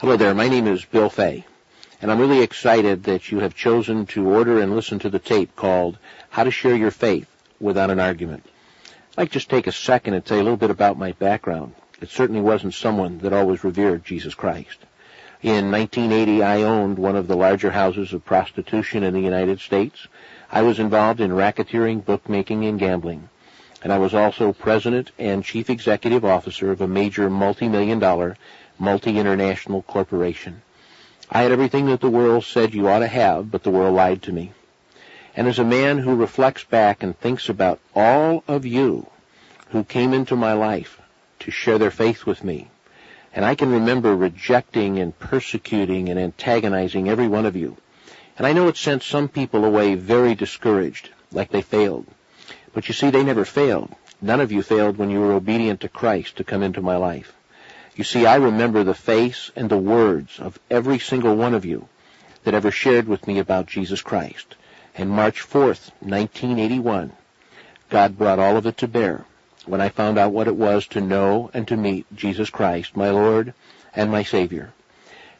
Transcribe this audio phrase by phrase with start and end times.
[0.00, 1.46] Hello there, my name is Bill Fay,
[2.02, 5.54] and I'm really excited that you have chosen to order and listen to the tape
[5.54, 5.98] called
[6.30, 7.28] How to Share Your Faith
[7.60, 8.44] Without an Argument.
[9.12, 11.12] I'd like to just take a second and tell you a little bit about my
[11.12, 11.76] background.
[12.00, 14.78] It certainly wasn't someone that always revered Jesus Christ.
[15.42, 20.08] In 1980, I owned one of the larger houses of prostitution in the United States.
[20.50, 23.28] I was involved in racketeering, bookmaking, and gambling.
[23.80, 28.36] And I was also president and chief executive officer of a major multi-million dollar
[28.78, 30.62] multi-international corporation.
[31.30, 34.22] I had everything that the world said you ought to have, but the world lied
[34.22, 34.52] to me.
[35.36, 39.08] And as a man who reflects back and thinks about all of you
[39.70, 41.00] who came into my life
[41.40, 42.68] to share their faith with me,
[43.32, 47.76] and I can remember rejecting and persecuting and antagonizing every one of you,
[48.36, 52.06] and I know it sent some people away very discouraged, like they failed.
[52.72, 53.94] But you see, they never failed.
[54.20, 57.34] None of you failed when you were obedient to Christ to come into my life.
[57.96, 61.88] You see, I remember the face and the words of every single one of you
[62.42, 64.56] that ever shared with me about Jesus Christ.
[64.96, 67.12] And March 4th, 1981,
[67.90, 69.24] God brought all of it to bear
[69.66, 73.10] when I found out what it was to know and to meet Jesus Christ, my
[73.10, 73.54] Lord
[73.94, 74.72] and my Savior.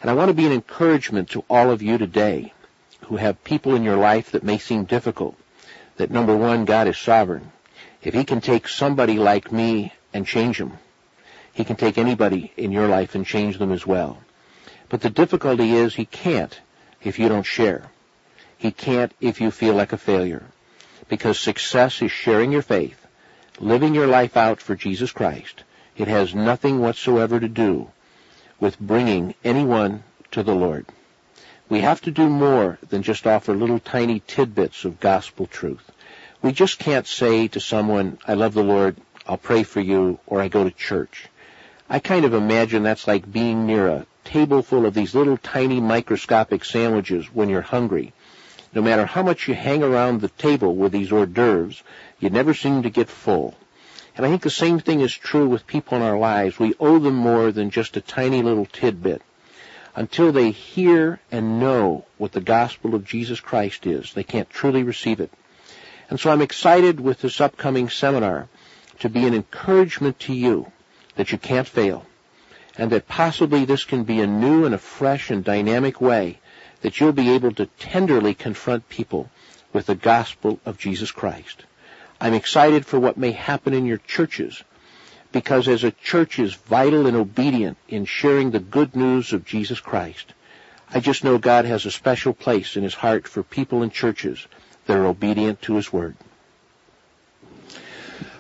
[0.01, 2.53] And I want to be an encouragement to all of you today
[3.07, 5.37] who have people in your life that may seem difficult,
[5.97, 7.51] that number one, God is sovereign.
[8.03, 10.79] If He can take somebody like me and change them,
[11.55, 14.19] he can take anybody in your life and change them as well.
[14.89, 16.61] But the difficulty is he can't
[17.03, 17.91] if you don't share.
[18.59, 20.43] He can't if you feel like a failure.
[21.09, 23.07] Because success is sharing your faith,
[23.61, 25.63] living your life out for Jesus Christ.
[25.97, 27.91] It has nothing whatsoever to do
[28.59, 30.03] with bringing anyone
[30.33, 30.87] to the Lord.
[31.69, 35.91] We have to do more than just offer little tiny tidbits of gospel truth.
[36.43, 38.97] We just can't say to someone, I love the Lord,
[39.27, 41.29] I'll pray for you, or I go to church.
[41.95, 45.81] I kind of imagine that's like being near a table full of these little tiny
[45.81, 48.13] microscopic sandwiches when you're hungry.
[48.75, 51.85] No matter how much you hang around the table with these hors d'oeuvres,
[52.19, 53.55] you never seem to get full.
[54.17, 56.59] And I think the same thing is true with people in our lives.
[56.59, 59.23] We owe them more than just a tiny little tidbit.
[59.95, 64.83] Until they hear and know what the gospel of Jesus Christ is, they can't truly
[64.83, 65.31] receive it.
[66.11, 68.49] And so I'm excited with this upcoming seminar
[68.99, 70.73] to be an encouragement to you
[71.17, 72.05] that you can't fail,
[72.77, 76.39] and that possibly this can be a new and a fresh and dynamic way
[76.83, 79.31] that you'll be able to tenderly confront people
[79.73, 81.65] with the gospel of Jesus Christ.
[82.21, 84.63] I'm excited for what may happen in your churches
[85.33, 89.81] because as a church is vital and obedient in sharing the good news of Jesus
[89.81, 90.33] Christ,
[90.89, 94.47] I just know God has a special place in his heart for people in churches
[94.87, 96.17] that are obedient to his word.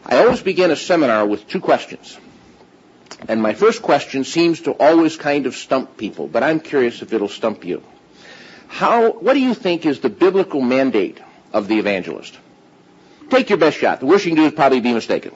[0.06, 2.16] I always begin a seminar with two questions.
[3.28, 7.12] And my first question seems to always kind of stump people, but I'm curious if
[7.12, 7.82] it'll stump you.
[8.68, 11.20] How, what do you think is the biblical mandate
[11.52, 12.36] of the evangelist?
[13.30, 14.00] Take your best shot.
[14.00, 15.32] The worst you can do is probably be mistaken.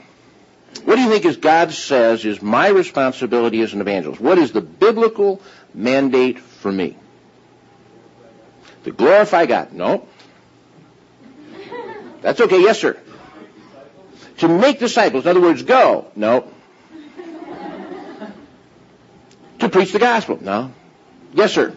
[0.84, 4.20] What do you think is God says is my responsibility as an evangelist?
[4.20, 5.40] What is the biblical
[5.72, 6.96] mandate for me?
[8.84, 9.72] To glorify God.
[9.72, 10.06] No.
[12.20, 12.60] That's okay.
[12.60, 12.98] Yes, sir.
[14.38, 15.24] To make disciples.
[15.24, 16.10] In other words, go.
[16.14, 16.50] No.
[19.60, 20.38] To preach the gospel.
[20.40, 20.72] No.
[21.34, 21.76] Yes, sir.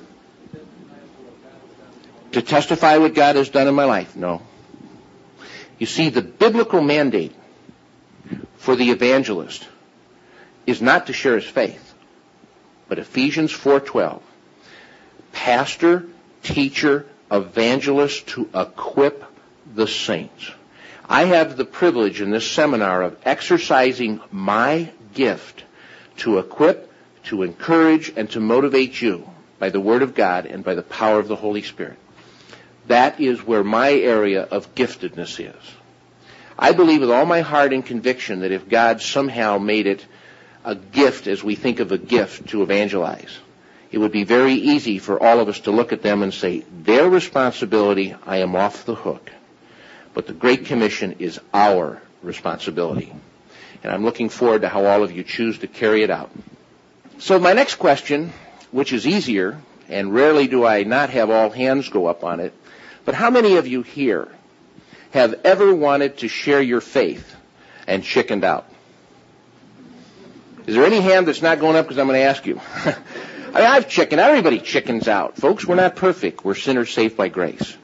[2.33, 4.15] To testify what God has done in my life.
[4.15, 4.41] No.
[5.79, 7.33] You see, the biblical mandate
[8.57, 9.67] for the evangelist
[10.67, 11.93] is not to share his faith,
[12.87, 14.21] but Ephesians 4:12.
[15.31, 16.05] Pastor,
[16.43, 19.23] teacher, evangelist to equip
[19.73, 20.51] the saints.
[21.09, 25.63] I have the privilege in this seminar of exercising my gift
[26.17, 26.90] to equip
[27.25, 31.19] to encourage and to motivate you by the Word of God and by the power
[31.19, 31.97] of the Holy Spirit.
[32.87, 35.71] That is where my area of giftedness is.
[36.57, 40.05] I believe with all my heart and conviction that if God somehow made it
[40.63, 43.39] a gift as we think of a gift to evangelize,
[43.91, 46.63] it would be very easy for all of us to look at them and say,
[46.71, 49.31] their responsibility, I am off the hook.
[50.13, 53.13] But the Great Commission is our responsibility.
[53.83, 56.31] And I'm looking forward to how all of you choose to carry it out.
[57.21, 58.33] So my next question,
[58.71, 62.51] which is easier, and rarely do I not have all hands go up on it,
[63.05, 64.27] but how many of you here
[65.11, 67.35] have ever wanted to share your faith
[67.85, 68.65] and chickened out?
[70.65, 72.59] Is there any hand that's not going up because I'm going to ask you?
[72.85, 72.95] I
[73.53, 74.19] mean, I've chickened.
[74.19, 75.37] Out everybody chickens out.
[75.37, 76.43] Folks, we're not perfect.
[76.43, 77.77] We're sinners saved by grace.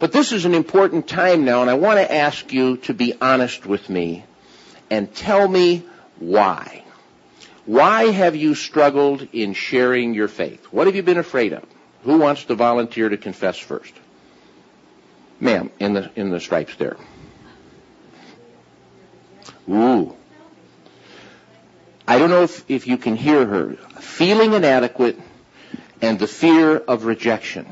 [0.00, 3.14] But this is an important time now, and I want to ask you to be
[3.22, 4.26] honest with me
[4.90, 5.82] and tell me
[6.18, 6.82] why.
[7.64, 10.64] Why have you struggled in sharing your faith?
[10.72, 11.64] What have you been afraid of?
[12.04, 13.94] Who wants to volunteer to confess first?
[15.38, 16.96] Ma'am, in the, in the stripes there.
[19.68, 20.16] Ooh.
[22.06, 23.74] I don't know if, if you can hear her.
[24.00, 25.18] Feeling inadequate
[26.00, 27.66] and the fear of rejection.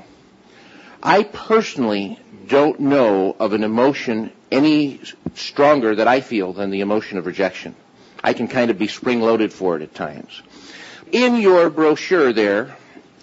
[1.02, 5.00] I personally don't know of an emotion any
[5.34, 7.74] stronger that I feel than the emotion of rejection.
[8.22, 10.42] I can kind of be spring loaded for it at times.
[11.12, 12.76] In your brochure there,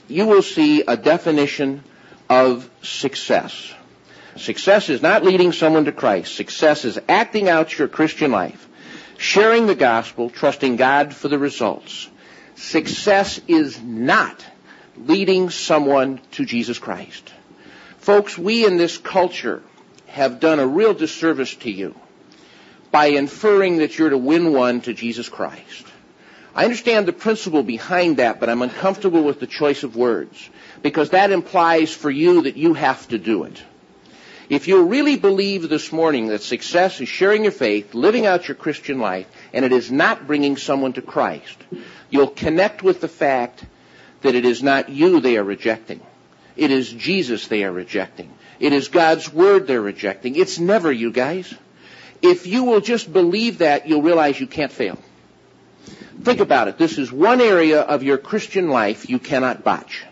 [0.07, 1.83] you will see a definition
[2.29, 3.73] of success.
[4.35, 6.35] Success is not leading someone to Christ.
[6.35, 8.67] Success is acting out your Christian life,
[9.17, 12.09] sharing the gospel, trusting God for the results.
[12.55, 14.45] Success is not
[14.97, 17.33] leading someone to Jesus Christ.
[17.99, 19.61] Folks, we in this culture
[20.07, 21.95] have done a real disservice to you
[22.91, 25.85] by inferring that you're to win one to Jesus Christ.
[26.55, 30.49] I understand the principle behind that, but I'm uncomfortable with the choice of words
[30.81, 33.61] because that implies for you that you have to do it.
[34.49, 38.55] If you really believe this morning that success is sharing your faith, living out your
[38.55, 41.57] Christian life, and it is not bringing someone to Christ,
[42.09, 43.63] you'll connect with the fact
[44.21, 46.01] that it is not you they are rejecting.
[46.55, 48.33] It is Jesus they are rejecting.
[48.59, 50.35] It is God's Word they're rejecting.
[50.35, 51.53] It's never you guys.
[52.21, 54.97] If you will just believe that, you'll realize you can't fail.
[56.23, 56.77] Think about it.
[56.77, 60.05] This is one area of your Christian life you cannot botch.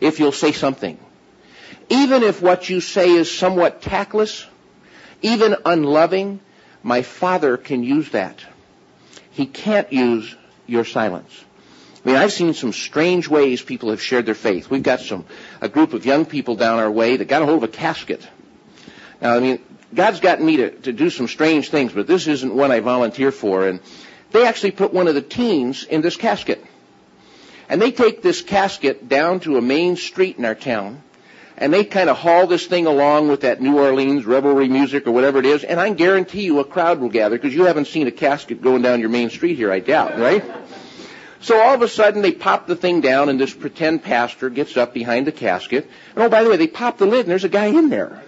[0.00, 0.98] If you'll say something.
[1.88, 4.46] Even if what you say is somewhat tactless,
[5.20, 6.40] even unloving,
[6.82, 8.40] my Father can use that.
[9.30, 10.34] He can't use
[10.66, 11.44] your silence.
[12.04, 14.68] I mean, I've seen some strange ways people have shared their faith.
[14.68, 15.24] We've got some,
[15.60, 18.26] a group of young people down our way that got a hold of a casket.
[19.20, 19.60] Now, I mean,
[19.94, 23.30] God's gotten me to, to do some strange things, but this isn't one I volunteer
[23.30, 23.66] for.
[23.68, 23.80] And
[24.30, 26.64] they actually put one of the teens in this casket.
[27.68, 31.02] And they take this casket down to a main street in our town,
[31.56, 35.12] and they kind of haul this thing along with that New Orleans revelry music or
[35.12, 38.06] whatever it is, and I guarantee you a crowd will gather because you haven't seen
[38.06, 40.44] a casket going down your main street here, I doubt, right?
[41.40, 44.76] So all of a sudden they pop the thing down and this pretend pastor gets
[44.76, 45.88] up behind the casket.
[46.14, 48.22] And oh, by the way, they pop the lid and there's a guy in there.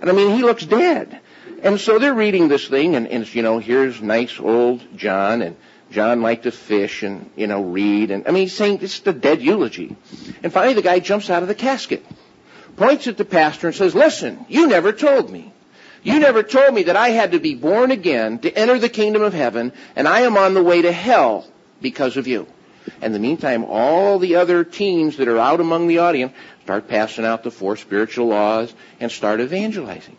[0.00, 1.20] And I mean, he looks dead.
[1.62, 5.56] And so they're reading this thing and, and you know, here's nice old John and
[5.90, 8.10] John liked to fish and, you know, read.
[8.10, 9.96] And I mean, he's saying this is the dead eulogy.
[10.42, 12.04] And finally the guy jumps out of the casket,
[12.76, 15.52] points at the pastor and says, listen, you never told me.
[16.02, 19.22] You never told me that I had to be born again to enter the kingdom
[19.22, 21.46] of heaven and I am on the way to hell
[21.82, 22.46] because of you.
[22.96, 26.32] And in the meantime, all the other teens that are out among the audience
[26.62, 30.16] start passing out the four spiritual laws and start evangelizing.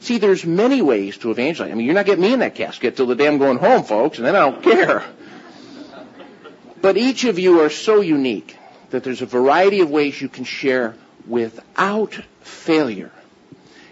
[0.00, 1.70] See, there's many ways to evangelize.
[1.70, 3.84] I mean, you're not getting me in that casket till the day I'm going home,
[3.84, 5.04] folks, and then I don't care.
[6.80, 8.56] But each of you are so unique
[8.90, 10.96] that there's a variety of ways you can share
[11.28, 13.12] without failure.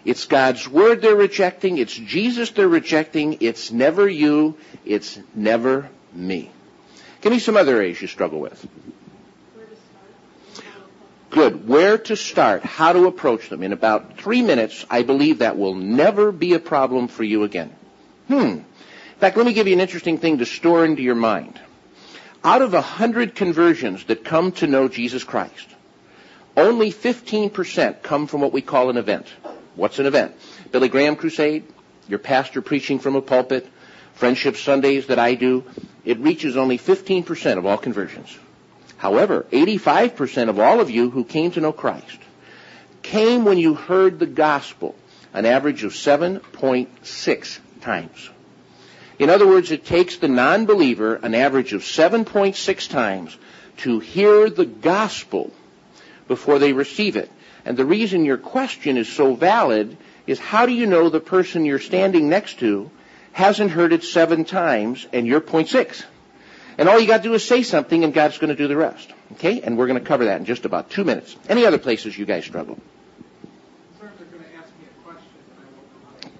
[0.05, 1.79] It's God's Word they're rejecting.
[1.79, 3.39] It's Jesus they're rejecting.
[3.41, 4.57] It's never you.
[4.85, 6.51] It's never me.
[7.21, 8.67] Give me some other areas you struggle with.
[11.31, 11.69] Good.
[11.69, 13.63] Where to start, how to approach them.
[13.63, 17.73] In about three minutes, I believe that will never be a problem for you again.
[18.27, 18.35] Hmm.
[18.35, 18.65] In
[19.19, 21.61] fact, let me give you an interesting thing to store into your mind.
[22.43, 25.69] Out of a hundred conversions that come to know Jesus Christ,
[26.57, 29.27] only 15% come from what we call an event.
[29.77, 30.35] What's an event?
[30.73, 31.65] Billy Graham crusade,
[32.09, 33.69] your pastor preaching from a pulpit,
[34.21, 35.65] Friendship Sundays that I do,
[36.05, 38.39] it reaches only 15% of all conversions.
[38.99, 42.19] However, 85% of all of you who came to know Christ
[43.01, 44.95] came when you heard the gospel,
[45.33, 48.31] an average of 7.6 times.
[49.19, 53.39] In other words, it takes the non-believer an average of 7.6 times
[53.79, 55.51] to hear the gospel
[56.29, 57.31] before they receive it.
[57.65, 59.97] And the reason your question is so valid
[60.27, 62.91] is how do you know the person you're standing next to
[63.33, 66.05] hasn't heard it seven times and you're point six.
[66.79, 68.77] And all you got to do is say something and God's going to do the
[68.77, 69.13] rest.
[69.33, 69.61] Okay?
[69.61, 71.37] And we're going to cover that in just about two minutes.
[71.49, 72.79] Any other places you guys struggle?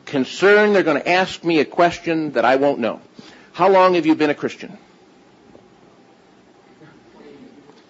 [0.07, 3.01] Concern they're going to ask me a question that I won't know.
[3.53, 4.77] How long have you been a Christian?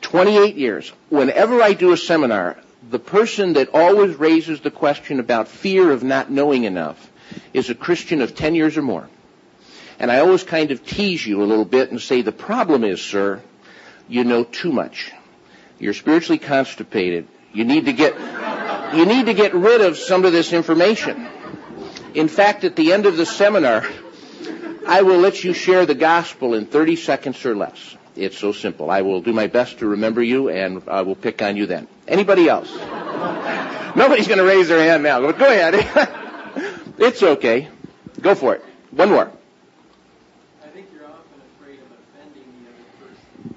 [0.03, 0.93] 28 years.
[1.09, 2.59] Whenever I do a seminar,
[2.91, 7.10] the person that always raises the question about fear of not knowing enough
[7.53, 9.09] is a Christian of 10 years or more.
[9.99, 13.03] And I always kind of tease you a little bit and say, the problem is,
[13.03, 13.43] sir,
[14.09, 15.13] you know too much.
[15.79, 17.29] You're spiritually constipated.
[17.53, 18.15] You need to get,
[18.95, 21.29] you need to get rid of some of this information.
[22.15, 23.87] In fact, at the end of the seminar,
[24.87, 27.97] I will let you share the gospel in 30 seconds or less.
[28.17, 28.91] It's so simple.
[28.91, 31.87] I will do my best to remember you, and I will pick on you then.
[32.09, 32.75] Anybody else?
[33.95, 35.21] Nobody's going to raise their hand now.
[35.21, 36.27] But go ahead.
[37.01, 37.69] it's okay.
[38.21, 38.65] Go for it.
[38.91, 39.31] One more.
[40.63, 43.57] I think you're often afraid of offending the other person.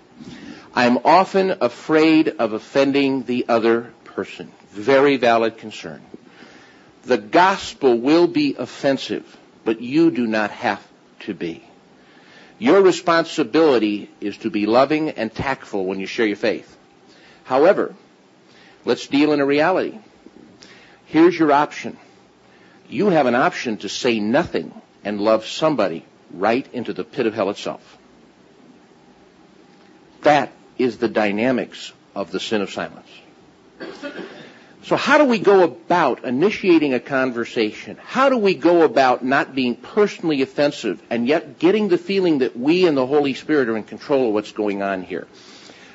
[0.74, 4.52] I'm often afraid of offending the other person.
[4.72, 6.02] Very valid concern.
[7.04, 10.86] The gospel will be offensive, but you do not have
[11.22, 11.64] to be.
[12.60, 16.78] Your responsibility is to be loving and tactful when you share your faith.
[17.44, 17.94] However,
[18.86, 20.00] let's deal in a reality.
[21.06, 21.98] Here's your option.
[22.90, 24.74] You have an option to say nothing
[25.04, 27.98] and love somebody right into the pit of hell itself.
[30.22, 33.10] That is the dynamics of the sin of silence.
[34.84, 37.98] So how do we go about initiating a conversation?
[38.04, 42.58] How do we go about not being personally offensive and yet getting the feeling that
[42.58, 45.28] we and the Holy Spirit are in control of what's going on here?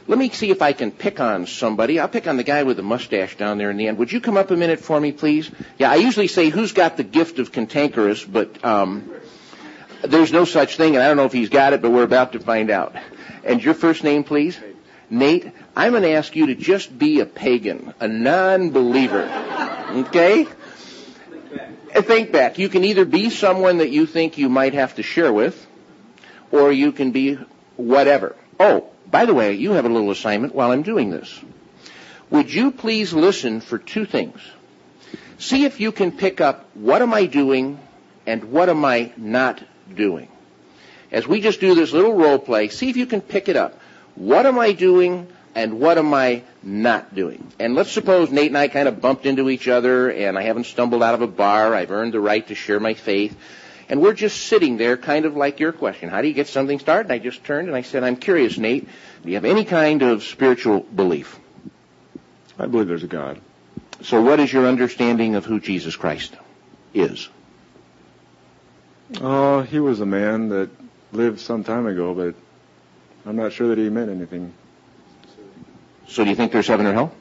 [0.09, 2.01] Let me see if I can pick on somebody.
[2.01, 3.99] I'll pick on the guy with the mustache down there in the end.
[3.99, 5.51] Would you come up a minute for me, please?
[5.77, 9.11] Yeah, I usually say who's got the gift of cantankerous, but um,
[10.03, 12.33] there's no such thing, and I don't know if he's got it, but we're about
[12.33, 12.97] to find out.
[13.45, 14.59] And your first name, please?
[15.11, 19.25] Nate, I'm going to ask you to just be a pagan, a non-believer.
[19.91, 20.47] Okay?
[21.93, 22.59] Think back.
[22.59, 25.67] You can either be someone that you think you might have to share with,
[26.51, 27.35] or you can be
[27.77, 28.37] whatever.
[28.59, 31.41] Oh, by the way, you have a little assignment while I'm doing this.
[32.31, 34.41] Would you please listen for two things?
[35.39, 37.79] See if you can pick up what am I doing
[38.27, 39.63] and what am I not
[39.95, 40.29] doing.
[41.11, 43.81] As we just do this little role play, see if you can pick it up.
[44.15, 47.51] What am I doing and what am I not doing?
[47.59, 50.67] And let's suppose Nate and I kind of bumped into each other and I haven't
[50.67, 51.75] stumbled out of a bar.
[51.75, 53.35] I've earned the right to share my faith.
[53.89, 56.11] And we're just sitting there kind of like your question.
[56.11, 57.11] How do you get something started?
[57.11, 58.87] And I just turned and I said, I'm curious, Nate,
[59.23, 61.39] do you have any kind of spiritual belief?
[62.59, 63.41] I believe there's a God.
[64.03, 66.37] So what is your understanding of who Jesus Christ
[66.93, 67.29] is?
[69.21, 70.71] Oh, he was a man that
[71.13, 72.35] lived some time ago, but
[73.27, 74.53] I'm not sure that he meant anything.
[76.09, 77.15] So do you think there's heaven or hell?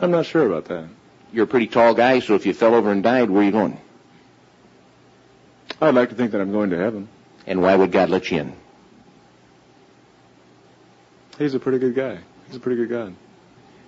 [0.00, 0.88] I'm not sure about that.
[1.32, 3.50] You're a pretty tall guy, so if you fell over and died, where are you
[3.50, 3.80] going?
[5.84, 7.08] I'd like to think that I'm going to heaven.
[7.46, 8.56] And why would God let you in?
[11.38, 12.18] He's a pretty good guy.
[12.46, 13.14] He's a pretty good God.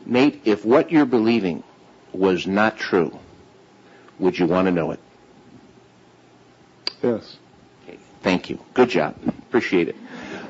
[0.05, 1.63] Nate, if what you're believing
[2.13, 3.19] was not true,
[4.19, 5.01] would you want to know it?
[7.03, 7.37] Yes.
[7.85, 8.59] Okay, thank you.
[8.75, 9.17] Good job.
[9.27, 9.97] Appreciate it.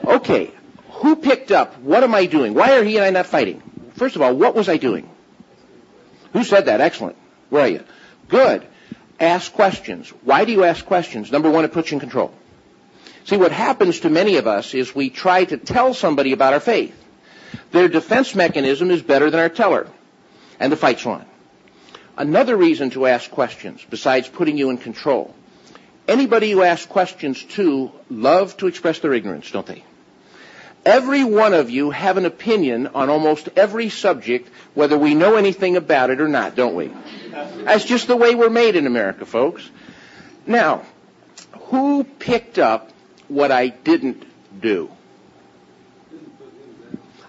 [0.04, 0.52] Okay,
[0.90, 1.78] who picked up?
[1.80, 2.54] What am I doing?
[2.54, 3.62] Why are he and I not fighting?
[3.94, 5.08] First of all, what was I doing?
[6.32, 6.80] Who said that?
[6.80, 7.16] Excellent.
[7.50, 7.84] Where are you?
[8.28, 8.66] Good.
[9.18, 10.10] Ask questions.
[10.22, 11.32] Why do you ask questions?
[11.32, 12.32] Number one, it puts you in control.
[13.24, 16.60] See, what happens to many of us is we try to tell somebody about our
[16.60, 16.94] faith.
[17.72, 19.88] Their defense mechanism is better than our teller.
[20.60, 21.24] And the fight's on.
[22.16, 25.34] Another reason to ask questions, besides putting you in control,
[26.08, 29.84] anybody you ask questions to love to express their ignorance, don't they?
[30.84, 35.76] Every one of you have an opinion on almost every subject, whether we know anything
[35.76, 36.92] about it or not, don't we?
[37.36, 39.68] That's just the way we're made in America, folks.
[40.46, 40.82] Now,
[41.52, 42.90] who picked up
[43.28, 44.24] what I didn't
[44.60, 44.90] do?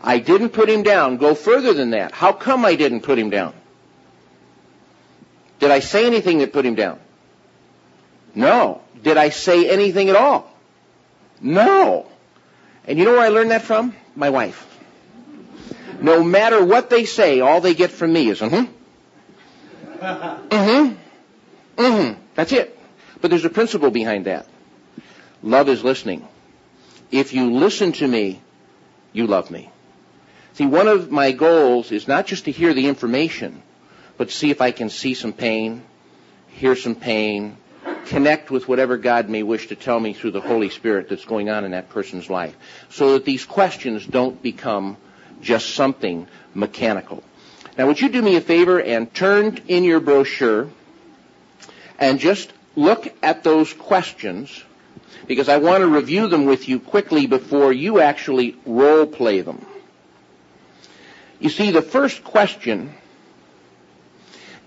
[0.01, 1.17] I didn't put him down.
[1.17, 2.11] Go further than that.
[2.13, 3.53] How come I didn't put him down?
[5.59, 6.99] Did I say anything that put him down?
[8.35, 8.81] No.
[9.03, 10.49] Did I say anything at all?
[11.41, 12.05] No.
[12.85, 13.95] And you know where I learned that from?
[14.15, 14.63] My wife.
[15.99, 18.71] No matter what they say, all they get from me is, mm-hmm.
[19.97, 21.81] Mm-hmm.
[21.81, 22.21] Mm-hmm.
[22.35, 22.77] That's it.
[23.21, 24.47] But there's a principle behind that.
[25.43, 26.27] Love is listening.
[27.11, 28.41] If you listen to me,
[29.13, 29.71] you love me.
[30.53, 33.61] See, one of my goals is not just to hear the information,
[34.17, 35.83] but see if I can see some pain,
[36.47, 37.57] hear some pain,
[38.07, 41.49] connect with whatever God may wish to tell me through the Holy Spirit that's going
[41.49, 42.55] on in that person's life.
[42.89, 44.97] So that these questions don't become
[45.41, 47.23] just something mechanical.
[47.77, 50.69] Now would you do me a favor and turn in your brochure
[51.99, 54.63] and just look at those questions
[55.27, 59.65] because I want to review them with you quickly before you actually role play them.
[61.39, 62.93] You see, the first question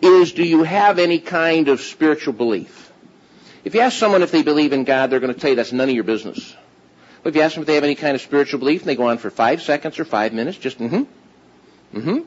[0.01, 2.93] is, do you have any kind of spiritual belief?
[3.65, 5.73] If you ask someone if they believe in God, they're going to tell you that's
[5.73, 6.57] none of your business.
[7.23, 8.97] But if you ask them if they have any kind of spiritual belief, and they
[8.97, 12.21] go on for five seconds or five minutes, just mm-hmm, mm-hmm,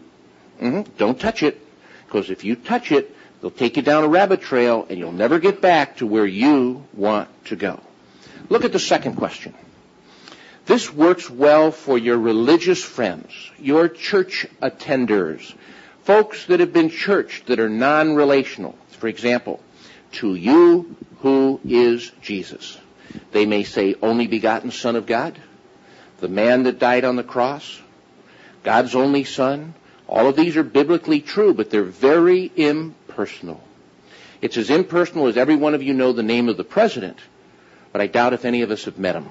[0.61, 1.59] mm-hmm, don't touch it.
[2.05, 5.39] Because if you touch it, they'll take you down a rabbit trail and you'll never
[5.39, 7.79] get back to where you want to go.
[8.49, 9.53] Look at the second question.
[10.65, 15.53] This works well for your religious friends, your church attenders,
[16.03, 18.77] folks that have been churched that are non-relational.
[18.91, 19.59] For example,
[20.13, 22.77] to you who is Jesus.
[23.31, 25.37] They may say only begotten son of God,
[26.19, 27.81] the man that died on the cross,
[28.63, 29.73] God's only son.
[30.07, 33.63] All of these are biblically true, but they're very impersonal.
[34.41, 37.17] It's as impersonal as every one of you know the name of the president,
[37.91, 39.29] but I doubt if any of us have met him.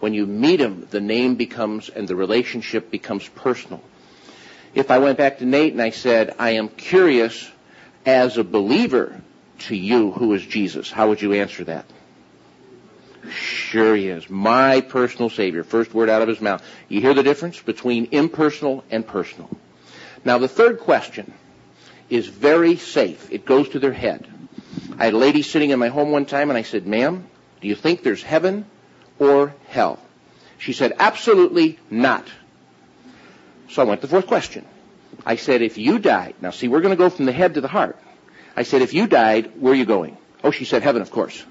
[0.00, 3.82] When you meet him, the name becomes and the relationship becomes personal.
[4.74, 7.50] If I went back to Nate and I said, I am curious
[8.04, 9.20] as a believer
[9.60, 11.86] to you who is Jesus, how would you answer that?
[13.30, 14.28] Sure he is.
[14.28, 15.64] My personal Savior.
[15.64, 16.62] First word out of his mouth.
[16.88, 19.48] You hear the difference between impersonal and personal.
[20.24, 21.32] Now the third question
[22.08, 23.30] is very safe.
[23.30, 24.26] It goes to their head.
[24.98, 27.26] I had a lady sitting in my home one time and I said, ma'am,
[27.60, 28.64] do you think there's heaven
[29.18, 29.98] or hell?
[30.58, 32.26] She said, absolutely not.
[33.70, 34.64] So I went to the fourth question.
[35.26, 37.60] I said, if you died, now see, we're going to go from the head to
[37.60, 37.98] the heart.
[38.56, 40.16] I said, if you died, where are you going?
[40.42, 41.44] Oh, she said, heaven, of course.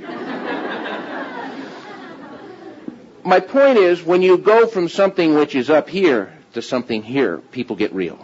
[3.24, 7.38] My point is, when you go from something which is up here to something here,
[7.38, 8.18] people get real.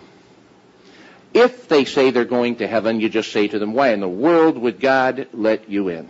[1.35, 4.09] If they say they're going to heaven, you just say to them, why in the
[4.09, 6.09] world would God let you in?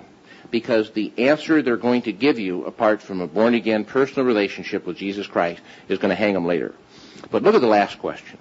[0.50, 4.86] Because the answer they're going to give you, apart from a born again personal relationship
[4.86, 6.74] with Jesus Christ, is going to hang them later.
[7.30, 8.38] But look at the last question.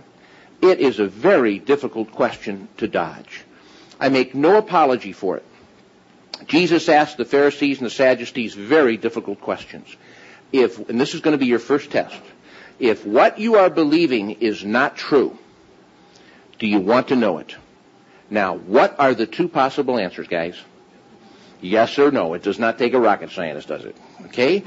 [0.62, 3.44] It is a very difficult question to dodge.
[4.00, 5.46] I make no apology for it.
[6.48, 9.88] Jesus asked the Pharisees and the Sadducees very difficult questions.
[10.52, 12.22] If, and this is going to be your first test,
[12.80, 15.38] if what you are believing is not true,
[16.60, 17.56] do you want to know it?
[18.30, 20.56] Now, what are the two possible answers, guys?
[21.62, 22.34] Yes or no.
[22.34, 23.96] It does not take a rocket scientist, does it?
[24.26, 24.64] Okay?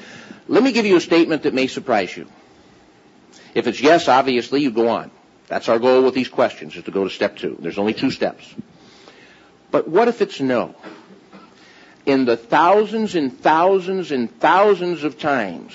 [0.49, 2.27] Let me give you a statement that may surprise you.
[3.55, 5.11] If it's yes, obviously you go on.
[5.49, 7.57] That's our goal with these questions, is to go to step two.
[7.61, 8.55] There's only two steps.
[9.71, 10.75] But what if it's no?
[12.07, 15.73] In the thousands and thousands and thousands of times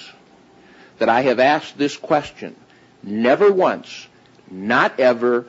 [0.99, 2.55] that I have asked this question,
[3.01, 4.07] never once,
[4.49, 5.45] not ever,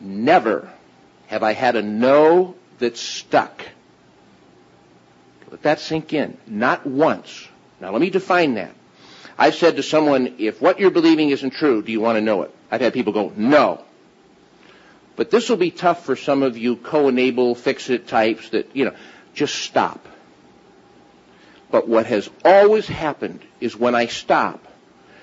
[0.00, 0.70] never
[1.28, 3.62] have I had a no that stuck.
[5.50, 6.36] Let that sink in.
[6.46, 7.48] Not once.
[7.80, 8.74] Now let me define that.
[9.38, 12.42] I've said to someone, if what you're believing isn't true, do you want to know
[12.42, 12.54] it?
[12.70, 13.84] I've had people go, no.
[15.16, 18.94] But this will be tough for some of you co-enable, fix-it types that, you know,
[19.34, 20.06] just stop.
[21.70, 24.66] But what has always happened is when I stop,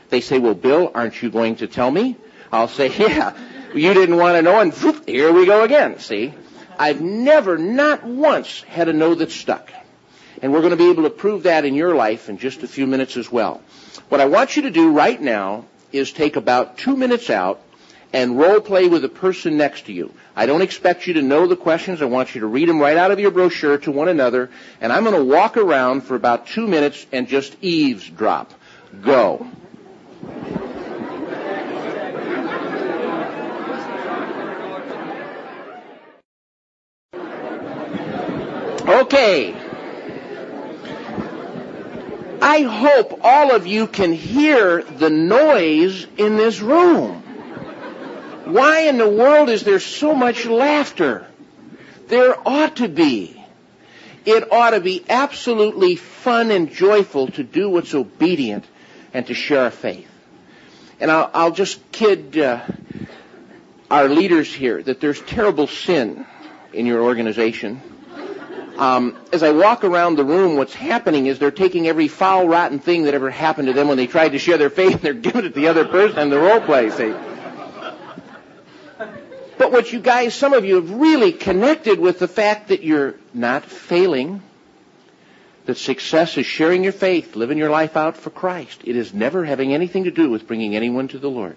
[0.10, 2.18] they say, well, Bill, aren't you going to tell me?
[2.52, 3.38] I'll say, yeah,
[3.74, 6.34] you didn't want to know, and whoop, here we go again, see?
[6.78, 9.72] I've never, not once, had a no that stuck.
[10.42, 12.68] And we're going to be able to prove that in your life in just a
[12.68, 13.62] few minutes as well.
[14.10, 17.62] What I want you to do right now is take about two minutes out
[18.14, 20.14] and role play with the person next to you.
[20.36, 22.02] I don't expect you to know the questions.
[22.02, 24.50] I want you to read them right out of your brochure to one another.
[24.80, 28.54] And I'm going to walk around for about two minutes and just eavesdrop.
[29.02, 29.48] Go.
[38.88, 39.56] Okay.
[42.42, 47.24] I hope all of you can hear the noise in this room.
[48.46, 51.26] Why in the world is there so much laughter?
[52.08, 53.44] There ought to be.
[54.26, 58.66] It ought to be absolutely fun and joyful to do what's obedient
[59.14, 60.15] and to share our faith.
[61.00, 62.62] And I'll, I'll just kid uh,
[63.92, 66.26] our leaders here that there's terrible sin
[66.74, 67.82] in your organization.
[68.78, 72.80] Um, as I walk around the room, what's happening is they're taking every foul, rotten
[72.80, 75.14] thing that ever happened to them when they tried to share their faith, and they're
[75.28, 76.90] giving it to the other person in the role play.
[76.90, 77.14] See.
[79.58, 83.16] But what you guys, some of you have really connected with the fact that you're
[83.34, 84.42] not failing,
[85.66, 88.82] that success is sharing your faith, living your life out for Christ.
[88.84, 91.56] It is never having anything to do with bringing anyone to the Lord.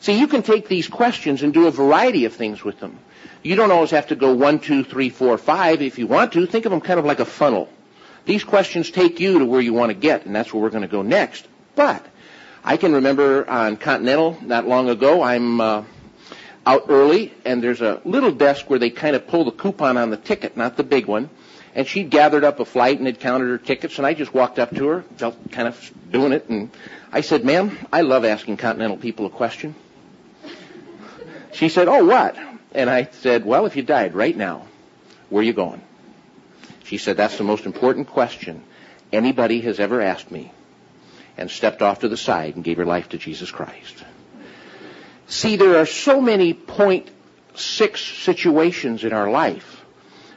[0.00, 2.98] See, you can take these questions and do a variety of things with them.
[3.42, 5.80] You don't always have to go one, two, three, four, five.
[5.80, 7.68] If you want to, think of them kind of like a funnel.
[8.26, 10.82] These questions take you to where you want to get, and that's where we're going
[10.82, 11.46] to go next.
[11.76, 12.04] But
[12.64, 15.84] I can remember on Continental not long ago, I'm uh,
[16.66, 20.10] out early, and there's a little desk where they kind of pull the coupon on
[20.10, 21.30] the ticket, not the big one.
[21.76, 24.58] And she'd gathered up a flight and had counted her tickets, and I just walked
[24.58, 26.70] up to her, felt kind of doing it, and
[27.12, 29.74] I said, ma'am, I love asking Continental people a question.
[31.52, 32.34] She said, oh, what?
[32.72, 34.66] And I said, well, if you died right now,
[35.28, 35.82] where are you going?
[36.84, 38.62] She said, that's the most important question
[39.12, 40.52] anybody has ever asked me.
[41.36, 44.04] and stepped off to the side and gave her life to Jesus Christ.
[45.28, 47.10] See, there are so many point
[47.54, 49.75] six situations in our life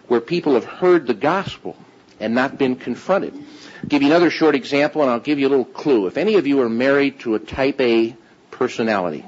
[0.10, 1.78] where people have heard the gospel
[2.19, 3.34] and not been confronted.
[3.34, 6.08] I'll give you another short example and I'll give you a little clue.
[6.08, 8.15] If any of you are married to a type A
[8.52, 9.24] personality,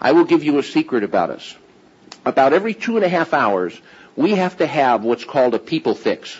[0.00, 1.54] I will give you a secret about us.
[2.26, 3.78] About every two and a half hours,
[4.16, 6.36] we have to have what's called a people fix.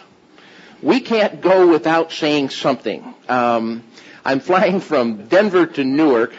[0.82, 3.14] We can't go without saying something.
[3.28, 3.82] Um,
[4.24, 6.32] I'm flying from Denver to Newark,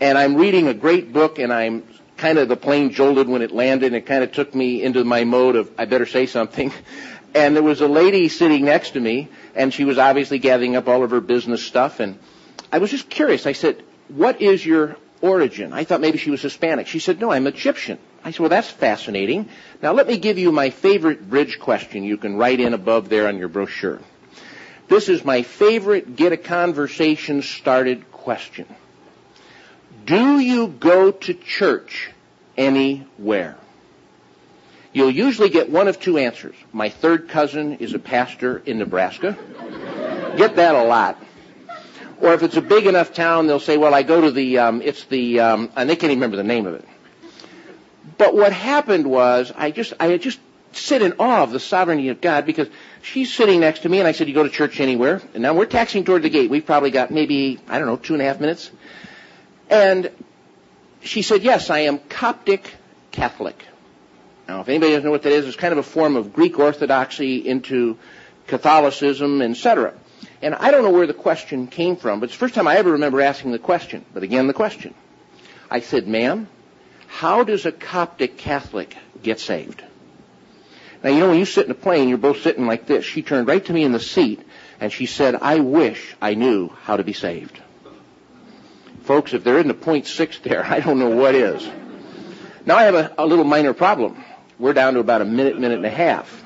[0.00, 1.82] and I'm reading a great book, and I'm
[2.24, 5.04] kind of the plane jolted when it landed, and it kind of took me into
[5.04, 6.72] my mode of I better say something.
[7.36, 10.86] And there was a lady sitting next to me, and she was obviously gathering up
[10.86, 12.16] all of her business stuff, and
[12.70, 13.44] I was just curious.
[13.44, 16.86] I said, "What is your origin?" I thought maybe she was Hispanic.
[16.86, 19.48] She said, "No, I'm Egyptian." I said, well, that's fascinating.
[19.82, 23.26] Now let me give you my favorite bridge question you can write in above there
[23.26, 24.00] on your brochure.
[24.86, 28.66] This is my favorite get a conversation started question.
[30.06, 32.13] Do you go to church
[32.56, 33.56] anywhere?
[34.92, 36.54] You'll usually get one of two answers.
[36.72, 39.36] My third cousin is a pastor in Nebraska.
[40.36, 41.20] Get that a lot.
[42.20, 44.82] Or if it's a big enough town, they'll say, well, I go to the, um,
[44.82, 46.84] it's the, um, and they can't even remember the name of it.
[48.16, 50.38] But what happened was, I just, I just
[50.72, 52.68] sit in awe of the sovereignty of God because
[53.02, 55.20] she's sitting next to me and I said, you go to church anywhere?
[55.34, 56.50] And now we're taxiing toward the gate.
[56.50, 58.70] We've probably got maybe, I don't know, two and a half minutes.
[59.68, 60.10] And
[61.04, 62.74] she said, yes, I am Coptic
[63.12, 63.62] Catholic.
[64.48, 66.58] Now, if anybody doesn't know what that is, it's kind of a form of Greek
[66.58, 67.98] Orthodoxy into
[68.46, 69.94] Catholicism, etc.
[70.42, 72.76] And I don't know where the question came from, but it's the first time I
[72.76, 74.04] ever remember asking the question.
[74.12, 74.94] But again, the question.
[75.70, 76.48] I said, ma'am,
[77.06, 79.82] how does a Coptic Catholic get saved?
[81.02, 83.04] Now, you know, when you sit in a plane, you're both sitting like this.
[83.04, 84.40] She turned right to me in the seat
[84.80, 87.60] and she said, I wish I knew how to be saved.
[89.04, 91.68] Folks, if there isn't a point six there, I don't know what is.
[92.66, 94.22] Now I have a, a little minor problem.
[94.58, 96.42] We're down to about a minute, minute and a half.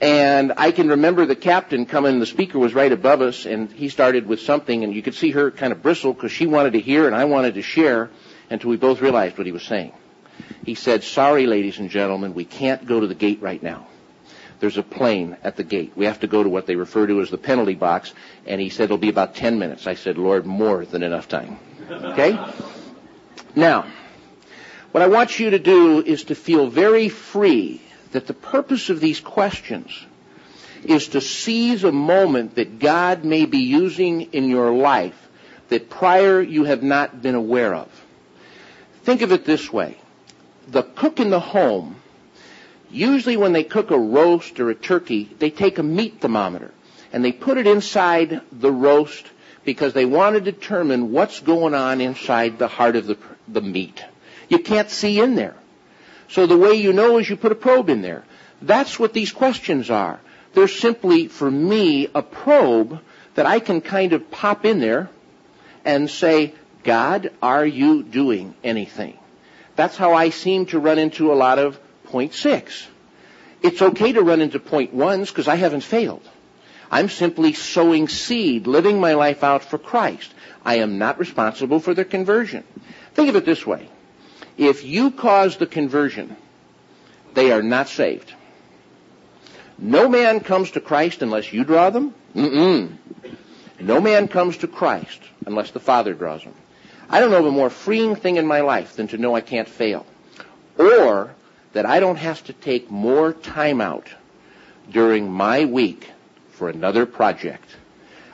[0.00, 3.88] And I can remember the captain coming, the speaker was right above us, and he
[3.88, 6.80] started with something, and you could see her kind of bristle because she wanted to
[6.80, 8.10] hear and I wanted to share
[8.50, 9.92] until we both realized what he was saying.
[10.64, 13.86] He said, sorry, ladies and gentlemen, we can't go to the gate right now.
[14.60, 15.92] There's a plane at the gate.
[15.96, 18.12] We have to go to what they refer to as the penalty box.
[18.46, 19.86] And he said, it'll be about 10 minutes.
[19.86, 21.58] I said, Lord, more than enough time.
[21.90, 22.38] Okay?
[23.56, 23.86] Now,
[24.92, 29.00] what I want you to do is to feel very free that the purpose of
[29.00, 29.90] these questions
[30.84, 35.28] is to seize a moment that God may be using in your life
[35.68, 37.88] that prior you have not been aware of.
[39.02, 39.98] Think of it this way.
[40.68, 41.96] The cook in the home,
[42.94, 46.72] usually when they cook a roast or a turkey, they take a meat thermometer
[47.12, 49.26] and they put it inside the roast
[49.64, 54.04] because they want to determine what's going on inside the heart of the, the meat.
[54.48, 55.56] You can't see in there.
[56.28, 58.24] So the way you know is you put a probe in there.
[58.60, 60.20] That's what these questions are.
[60.54, 63.00] They're simply, for me, a probe
[63.34, 65.10] that I can kind of pop in there
[65.84, 69.18] and say, God, are you doing anything?
[69.76, 72.86] That's how I seem to run into a lot of point six.
[73.62, 76.28] It's okay to run into point ones because I haven't failed.
[76.90, 80.32] I'm simply sowing seed, living my life out for Christ.
[80.64, 82.64] I am not responsible for their conversion.
[83.14, 83.88] Think of it this way.
[84.56, 86.36] If you cause the conversion,
[87.32, 88.32] they are not saved.
[89.78, 92.14] No man comes to Christ unless you draw them.
[92.34, 92.96] Mm-mm.
[93.80, 96.54] No man comes to Christ unless the Father draws them.
[97.08, 99.40] I don't know of a more freeing thing in my life than to know I
[99.40, 100.06] can't fail.
[100.78, 101.34] Or
[101.74, 104.08] that I don't have to take more time out
[104.90, 106.08] during my week
[106.52, 107.68] for another project.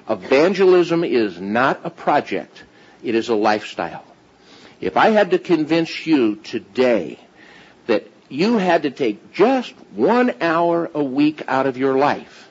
[0.09, 2.64] Evangelism is not a project.
[3.03, 4.05] It is a lifestyle.
[4.81, 7.18] If I had to convince you today
[7.87, 12.48] that you had to take just one hour a week out of your life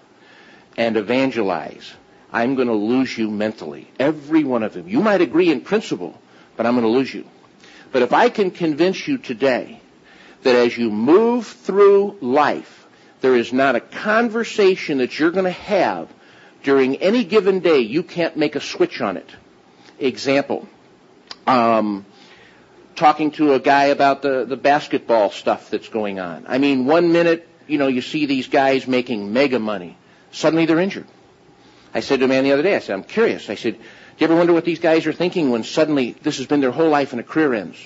[0.75, 1.93] and evangelize,
[2.31, 3.87] I'm going to lose you mentally.
[3.99, 4.87] Every one of them.
[4.87, 6.19] You might agree in principle,
[6.57, 7.25] but I'm going to lose you.
[7.91, 9.81] But if I can convince you today
[10.43, 12.87] that as you move through life,
[13.21, 16.09] there is not a conversation that you're going to have
[16.63, 19.29] during any given day, you can't make a switch on it.
[19.99, 20.67] Example,
[21.47, 22.05] um,
[22.95, 26.45] talking to a guy about the, the basketball stuff that's going on.
[26.47, 29.97] I mean, one minute, you know, you see these guys making mega money.
[30.31, 31.07] Suddenly they're injured.
[31.93, 33.49] I said to a man the other day, I said, I'm curious.
[33.49, 33.79] I said, do
[34.19, 36.89] you ever wonder what these guys are thinking when suddenly this has been their whole
[36.89, 37.77] life and a career ends?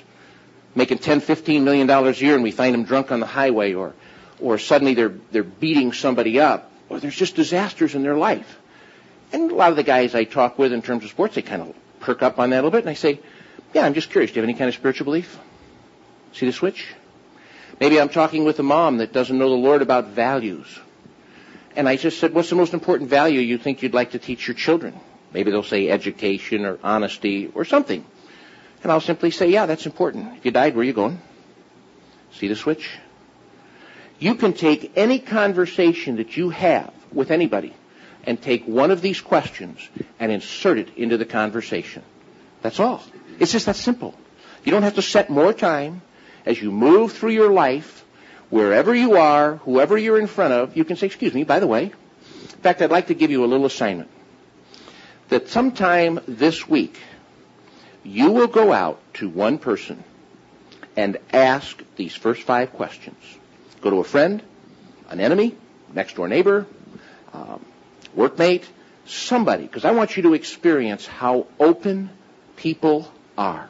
[0.75, 3.73] Making 10, 15 million dollars a year and we find them drunk on the highway
[3.73, 3.93] or,
[4.39, 8.59] or suddenly they're, they're beating somebody up or there's just disasters in their life.
[9.31, 11.61] And a lot of the guys I talk with in terms of sports, they kind
[11.61, 13.19] of perk up on that a little bit, and I say,
[13.73, 14.31] yeah, I'm just curious.
[14.31, 15.39] Do you have any kind of spiritual belief?
[16.33, 16.93] See the switch?
[17.79, 20.67] Maybe I'm talking with a mom that doesn't know the Lord about values.
[21.75, 24.47] And I just said, what's the most important value you think you'd like to teach
[24.47, 24.99] your children?
[25.33, 28.05] Maybe they'll say education or honesty or something.
[28.83, 30.37] And I'll simply say, yeah, that's important.
[30.37, 31.19] If you died, where are you going?
[32.33, 32.89] See the switch?
[34.19, 37.73] You can take any conversation that you have with anybody
[38.25, 39.79] and take one of these questions
[40.19, 42.03] and insert it into the conversation.
[42.61, 43.01] That's all.
[43.39, 44.13] It's just that simple.
[44.63, 46.01] You don't have to set more time.
[46.45, 48.03] As you move through your life,
[48.49, 51.67] wherever you are, whoever you're in front of, you can say, excuse me, by the
[51.67, 51.83] way.
[51.85, 54.09] In fact, I'd like to give you a little assignment.
[55.29, 56.99] That sometime this week,
[58.03, 60.03] you will go out to one person
[60.95, 63.17] and ask these first five questions.
[63.81, 64.41] Go to a friend,
[65.09, 65.55] an enemy,
[65.93, 66.65] next door neighbor,
[67.33, 67.65] um,
[68.15, 68.63] workmate,
[69.05, 72.09] somebody, because I want you to experience how open
[72.55, 73.69] people are.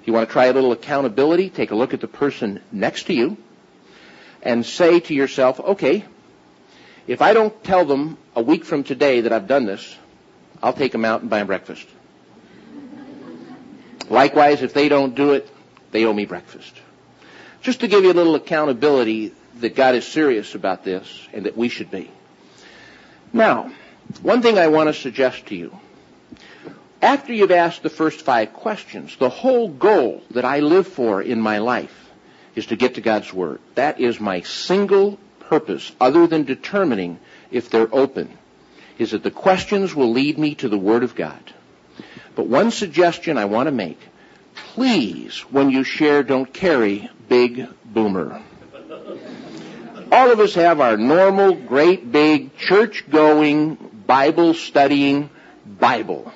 [0.00, 3.04] If you want to try a little accountability, take a look at the person next
[3.04, 3.36] to you
[4.42, 6.04] and say to yourself, okay,
[7.06, 9.96] if I don't tell them a week from today that I've done this,
[10.62, 11.86] I'll take them out and buy them breakfast.
[14.10, 15.48] Likewise, if they don't do it,
[15.92, 16.74] they owe me breakfast.
[17.62, 21.56] Just to give you a little accountability that God is serious about this and that
[21.56, 22.10] we should be.
[23.32, 23.72] Now,
[24.22, 25.78] one thing I want to suggest to you.
[27.00, 31.40] After you've asked the first five questions, the whole goal that I live for in
[31.40, 32.10] my life
[32.54, 33.60] is to get to God's Word.
[33.76, 37.18] That is my single purpose, other than determining
[37.50, 38.36] if they're open,
[38.98, 41.54] is that the questions will lead me to the Word of God.
[42.40, 44.00] But one suggestion I want to make,
[44.54, 48.40] please, when you share, don't carry big boomer.
[50.10, 53.74] All of us have our normal, great big, church-going,
[54.06, 55.28] Bible-studying
[55.66, 56.32] Bible.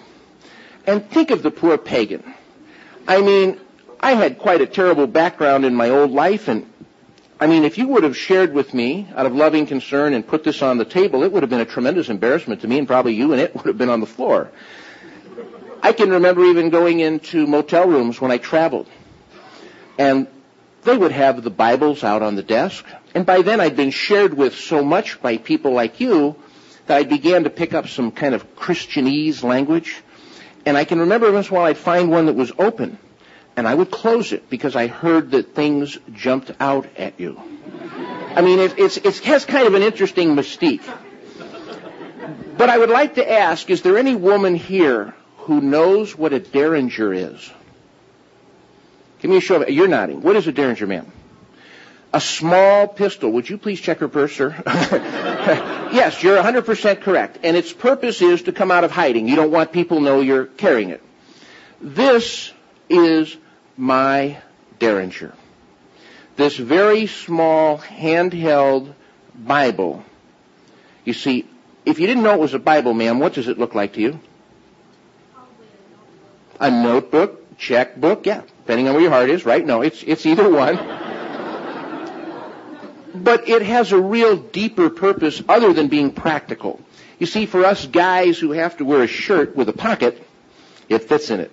[0.86, 2.34] And think of the poor pagan.
[3.08, 3.58] I mean,
[3.98, 6.70] I had quite a terrible background in my old life and
[7.40, 10.44] I mean, if you would have shared with me out of loving concern and put
[10.44, 13.14] this on the table, it would have been a tremendous embarrassment to me and probably
[13.14, 14.50] you and it would have been on the floor.
[15.84, 18.88] I can remember even going into motel rooms when I traveled.
[19.98, 20.26] And
[20.82, 22.86] they would have the Bibles out on the desk.
[23.14, 26.36] And by then I'd been shared with so much by people like you
[26.86, 29.94] that I began to pick up some kind of Christianese language.
[30.64, 32.96] And I can remember once in a while I'd find one that was open
[33.54, 37.38] and I would close it because I heard that things jumped out at you.
[38.34, 40.82] I mean, it, it's, it has kind of an interesting mystique.
[42.56, 46.40] But I would like to ask, is there any woman here who knows what a
[46.40, 47.50] derringer is?
[49.20, 49.70] Give me a show of it.
[49.72, 50.22] You're nodding.
[50.22, 51.10] What is a derringer, ma'am?
[52.14, 53.30] A small pistol.
[53.32, 54.54] Would you please check her purse, sir?
[55.92, 57.38] yes, you're 100% correct.
[57.42, 59.28] And its purpose is to come out of hiding.
[59.28, 61.02] You don't want people to know you're carrying it.
[61.80, 62.52] This
[62.88, 63.36] is
[63.76, 64.38] my
[64.78, 65.34] Derringer.
[66.36, 68.94] This very small handheld
[69.34, 70.04] Bible.
[71.04, 71.46] You see,
[71.84, 74.00] if you didn't know it was a Bible, ma'am, what does it look like to
[74.00, 74.20] you?
[76.64, 79.62] A notebook, checkbook, yeah, depending on where your heart is, right?
[79.66, 80.76] No, it's, it's either one.
[83.14, 86.80] but it has a real deeper purpose other than being practical.
[87.18, 90.26] You see, for us guys who have to wear a shirt with a pocket,
[90.88, 91.52] it fits in it.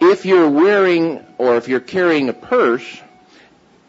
[0.00, 3.02] If you're wearing or if you're carrying a purse,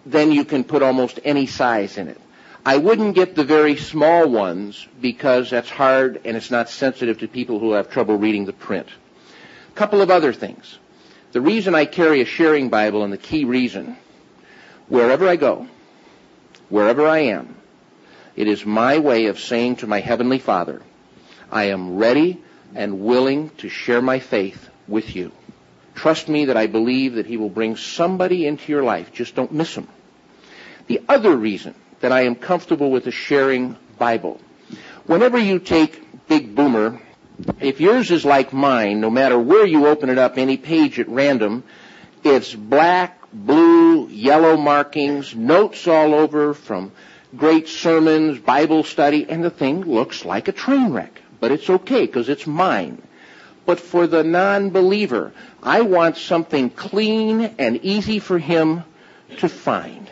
[0.08, 2.20] then you can put almost any size in it.
[2.66, 7.28] I wouldn't get the very small ones because that's hard and it's not sensitive to
[7.28, 8.88] people who have trouble reading the print.
[9.76, 10.78] Couple of other things.
[11.34, 13.98] The reason I carry a sharing Bible and the key reason,
[14.88, 15.68] wherever I go,
[16.70, 17.56] wherever I am,
[18.36, 20.82] it is my way of saying to my Heavenly Father,
[21.52, 22.42] I am ready
[22.74, 25.32] and willing to share my faith with you.
[25.94, 29.14] Trust me that I believe that He will bring somebody into your life.
[29.14, 29.88] Just don't miss him.
[30.88, 34.40] The other reason that I am comfortable with a sharing Bible,
[35.06, 37.02] whenever you take Big Boomer,
[37.60, 41.10] if yours is like mine, no matter where you open it up, any page at
[41.10, 41.64] random,
[42.24, 46.92] it's black, blue, yellow markings, notes all over from
[47.36, 51.22] great sermons, Bible study, and the thing looks like a train wreck.
[51.40, 53.02] But it's okay because it's mine.
[53.66, 58.84] But for the non-believer, I want something clean and easy for him
[59.38, 60.10] to find.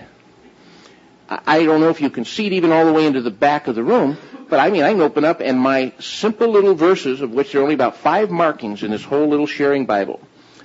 [1.30, 3.68] I don't know if you can see it even all the way into the back
[3.68, 4.18] of the room,
[4.54, 7.62] but I mean, I can open up and my simple little verses, of which there
[7.62, 10.20] are only about five markings in this whole little sharing Bible,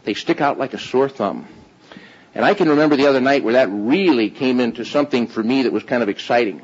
[0.04, 1.48] they stick out like a sore thumb.
[2.34, 5.62] And I can remember the other night where that really came into something for me
[5.62, 6.60] that was kind of exciting.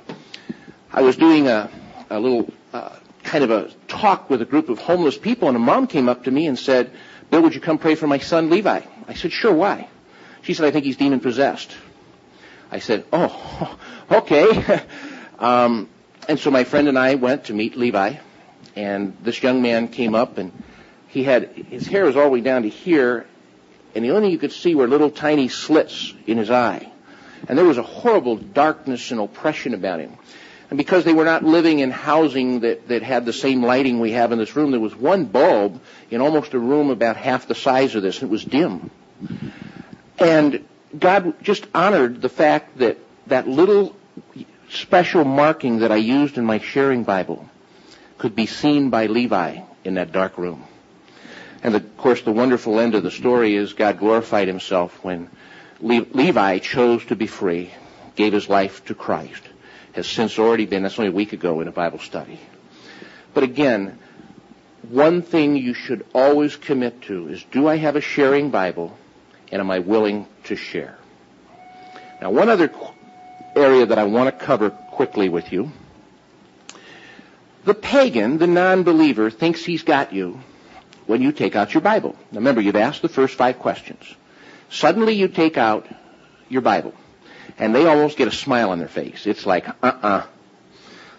[0.93, 1.71] I was doing a,
[2.11, 5.61] a little uh, kind of a talk with a group of homeless people, and a
[5.61, 6.91] mom came up to me and said,
[7.31, 8.83] Bill, would you come pray for my son Levi?
[9.09, 9.89] I said, sure, why?
[10.43, 11.75] She said, I think he's demon possessed.
[12.71, 13.79] I said, oh,
[14.11, 14.83] okay.
[15.39, 15.89] um,
[16.29, 18.17] and so my friend and I went to meet Levi,
[18.77, 20.53] and this young man came up, and
[21.09, 23.27] he had, his hair was all the way down to here,
[23.95, 26.91] and the only thing you could see were little tiny slits in his eye.
[27.49, 30.17] And there was a horrible darkness and oppression about him.
[30.71, 34.13] And because they were not living in housing that, that had the same lighting we
[34.13, 37.55] have in this room, there was one bulb in almost a room about half the
[37.55, 38.23] size of this.
[38.23, 38.91] It was dim.
[40.19, 40.67] And
[40.99, 43.95] God just honored the fact that that little
[44.71, 47.49] special marking that I used in my sharing Bible
[48.19, 50.65] could be seen by Levi in that dark room.
[51.63, 55.31] And of course, the wonderful end of the story is God glorified himself when
[55.81, 57.71] Levi chose to be free,
[58.17, 59.43] gave his life to Christ
[59.95, 62.39] has since already been, that's only a week ago in a Bible study.
[63.33, 63.99] But again,
[64.89, 68.97] one thing you should always commit to is do I have a sharing Bible
[69.51, 70.99] and am I willing to share?
[72.21, 72.69] Now, one other
[73.57, 75.71] area that I want to cover quickly with you.
[77.65, 80.41] The pagan, the non-believer, thinks he's got you
[81.07, 82.15] when you take out your Bible.
[82.31, 84.03] Now remember, you've asked the first five questions.
[84.71, 85.87] Suddenly you take out
[86.49, 86.95] your Bible
[87.59, 89.27] and they almost get a smile on their face.
[89.27, 90.27] It's like, uh-uh.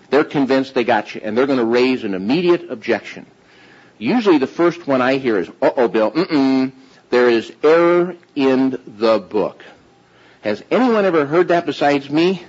[0.10, 3.26] They're convinced they got you, and they're going to raise an immediate objection.
[3.98, 6.71] Usually the first one I hear is, uh-oh, Bill, mm-mm,
[7.10, 9.63] there is error in the book.
[10.46, 12.44] Has anyone ever heard that besides me?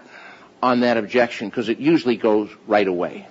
[0.62, 3.26] on that objection, because it usually goes right away.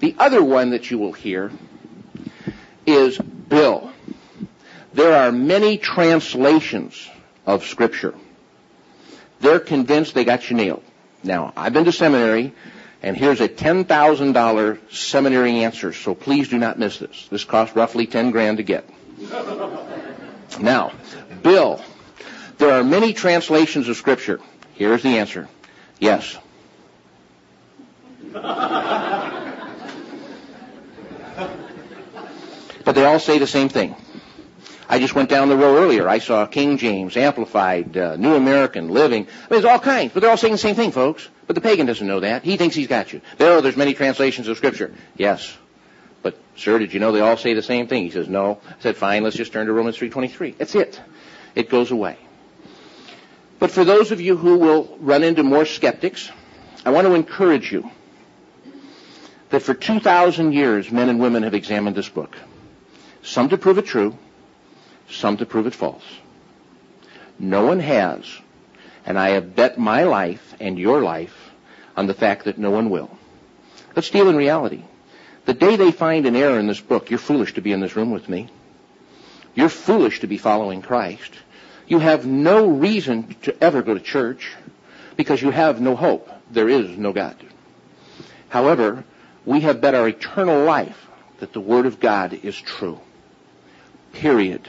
[0.00, 1.50] The other one that you will hear
[2.86, 3.92] is Bill.
[4.94, 7.08] There are many translations
[7.46, 8.14] of Scripture.
[9.40, 10.82] They're convinced they got you nailed.
[11.22, 12.52] Now, I've been to seminary,
[13.02, 17.28] and here's a $10,000 seminary answer, so please do not miss this.
[17.30, 18.88] This cost roughly 10 grand to get.
[20.58, 20.92] Now,
[21.42, 21.80] Bill,
[22.56, 24.40] there are many translations of Scripture.
[24.74, 25.46] Here's the answer.
[26.00, 26.36] Yes.
[32.88, 33.94] but they all say the same thing.
[34.88, 36.08] I just went down the row earlier.
[36.08, 39.24] I saw King James, Amplified, uh, New American, Living.
[39.24, 41.28] I mean, there's all kinds, but they're all saying the same thing, folks.
[41.46, 42.44] But the pagan doesn't know that.
[42.44, 43.20] He thinks he's got you.
[43.36, 44.94] There, there's many translations of Scripture.
[45.18, 45.54] Yes.
[46.22, 48.04] But, sir, did you know they all say the same thing?
[48.04, 48.58] He says, no.
[48.66, 50.56] I said, fine, let's just turn to Romans 3.23.
[50.56, 50.98] That's it.
[51.54, 52.16] It goes away.
[53.58, 56.30] But for those of you who will run into more skeptics,
[56.86, 57.90] I want to encourage you
[59.50, 62.34] that for 2,000 years, men and women have examined this book.
[63.22, 64.16] Some to prove it true,
[65.10, 66.04] some to prove it false.
[67.38, 68.24] No one has,
[69.06, 71.34] and I have bet my life and your life
[71.96, 73.10] on the fact that no one will.
[73.94, 74.84] Let's deal in reality.
[75.44, 77.96] The day they find an error in this book, you're foolish to be in this
[77.96, 78.48] room with me.
[79.54, 81.32] You're foolish to be following Christ.
[81.86, 84.52] You have no reason to ever go to church
[85.16, 86.28] because you have no hope.
[86.50, 87.36] There is no God.
[88.48, 89.04] However,
[89.44, 91.06] we have bet our eternal life
[91.40, 93.00] that the Word of God is true.
[94.18, 94.68] Period.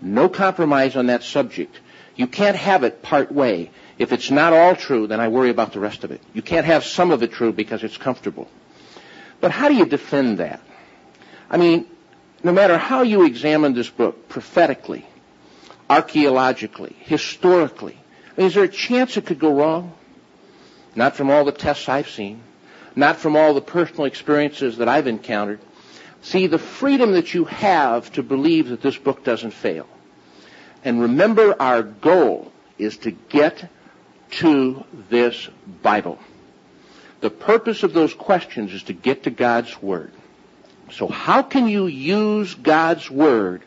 [0.00, 1.78] No compromise on that subject.
[2.16, 3.70] You can't have it part way.
[3.98, 6.22] If it's not all true, then I worry about the rest of it.
[6.32, 8.48] You can't have some of it true because it's comfortable.
[9.42, 10.60] But how do you defend that?
[11.50, 11.84] I mean,
[12.42, 15.04] no matter how you examine this book prophetically,
[15.90, 17.98] archaeologically, historically,
[18.34, 19.92] I mean, is there a chance it could go wrong?
[20.94, 22.40] Not from all the tests I've seen.
[22.94, 25.60] Not from all the personal experiences that I've encountered.
[26.22, 29.86] See, the freedom that you have to believe that this book doesn't fail.
[30.84, 33.68] And remember, our goal is to get
[34.30, 35.48] to this
[35.82, 36.18] Bible.
[37.20, 40.12] The purpose of those questions is to get to God's Word.
[40.92, 43.62] So how can you use God's Word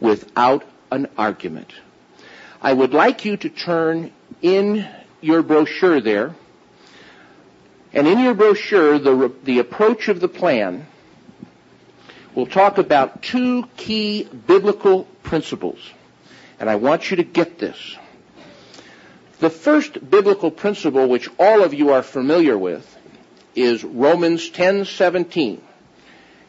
[0.00, 1.72] without an argument?
[2.60, 4.86] I would like you to turn in
[5.20, 6.34] your brochure there,
[7.92, 10.86] and in your brochure, the, the approach of the plan
[12.34, 15.78] we'll talk about two key biblical principles.
[16.60, 17.96] And I want you to get this.
[19.40, 22.88] The first biblical principle, which all of you are familiar with,
[23.54, 25.60] is Romans 10:17.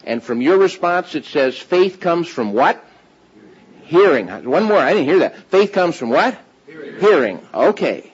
[0.06, 2.84] And from your response it says faith comes from what?
[3.84, 4.28] Hearing.
[4.28, 4.78] One more.
[4.78, 5.38] I didn't hear that.
[5.50, 6.38] Faith comes from what?
[6.68, 7.00] Hearing.
[7.00, 7.48] Hearing.
[7.54, 8.12] Okay.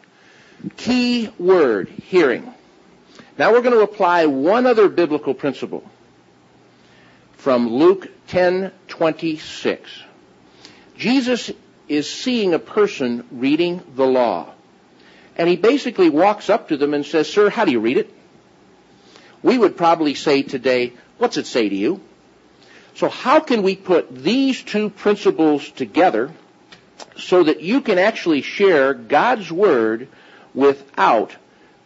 [0.77, 2.53] Key word, hearing.
[3.37, 5.83] Now we're going to apply one other biblical principle
[7.41, 9.79] from Luke 10:26.
[10.95, 11.49] Jesus
[11.87, 14.51] is seeing a person reading the law.
[15.35, 18.13] And he basically walks up to them and says, "Sir, how do you read it?"
[19.41, 21.99] We would probably say today, "What's it say to you?"
[22.93, 26.29] So how can we put these two principles together
[27.17, 30.09] so that you can actually share God's word
[30.53, 31.35] without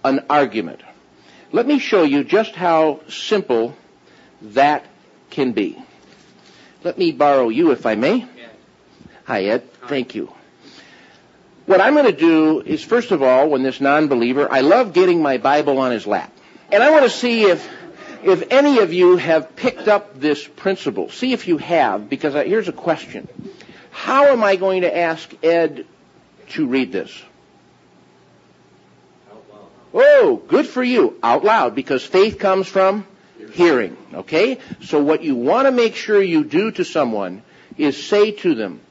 [0.03, 0.81] an argument?
[1.53, 3.73] Let me show you just how simple
[4.41, 4.85] that
[5.35, 5.77] can be.
[6.83, 8.25] Let me borrow you if I may.
[9.25, 10.33] Hi Ed, thank you.
[11.65, 15.21] What I'm going to do is first of all, when this non-believer, I love getting
[15.21, 16.31] my Bible on his lap.
[16.71, 17.67] And I want to see if
[18.23, 21.09] if any of you have picked up this principle.
[21.09, 23.27] See if you have, because I, here's a question.
[23.91, 25.85] How am I going to ask Ed
[26.49, 27.11] to read this?
[29.93, 31.17] Oh, good for you.
[31.21, 33.05] Out loud, because faith comes from
[33.55, 33.97] hearing.
[34.13, 34.59] Okay?
[34.81, 37.41] So what you want to make sure you do to someone
[37.77, 38.81] is say to them,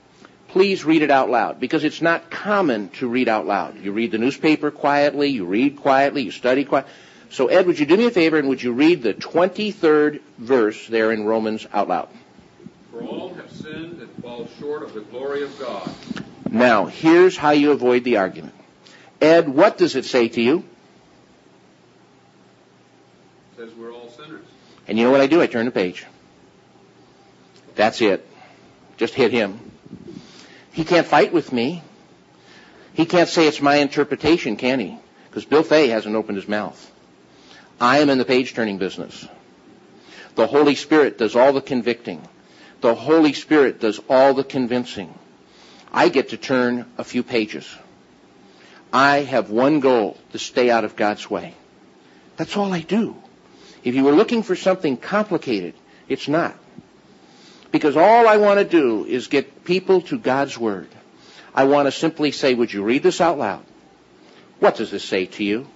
[0.48, 3.76] please read it out loud, because it's not common to read out loud.
[3.82, 6.92] You read the newspaper quietly, you read quietly, you study quietly.
[7.30, 10.86] So Ed, would you do me a favor and would you read the 23rd verse
[10.86, 12.08] there in Romans out loud?
[12.92, 15.92] For all have sinned and fall short of the glory of God.
[16.48, 18.54] Now, here's how you avoid the argument.
[19.20, 20.58] Ed, what does it say to you?
[23.52, 24.46] It says we're all sinners.
[24.86, 25.40] And you know what I do?
[25.40, 26.04] I turn the page.
[27.74, 28.26] That's it.
[28.96, 29.58] Just hit him.
[30.72, 31.82] He can't fight with me.
[32.92, 34.98] He can't say it's my interpretation, can he?
[35.28, 36.90] Because Bill Fay hasn't opened his mouth.
[37.80, 39.26] I am in the page turning business.
[40.36, 42.26] The Holy Spirit does all the convicting.
[42.80, 45.12] The Holy Spirit does all the convincing.
[45.92, 47.68] I get to turn a few pages.
[48.92, 51.54] I have one goal, to stay out of God's way.
[52.36, 53.16] That's all I do.
[53.84, 55.74] If you were looking for something complicated,
[56.08, 56.56] it's not.
[57.70, 60.88] Because all I want to do is get people to God's Word.
[61.54, 63.64] I want to simply say, would you read this out loud?
[64.58, 65.66] What does this say to you?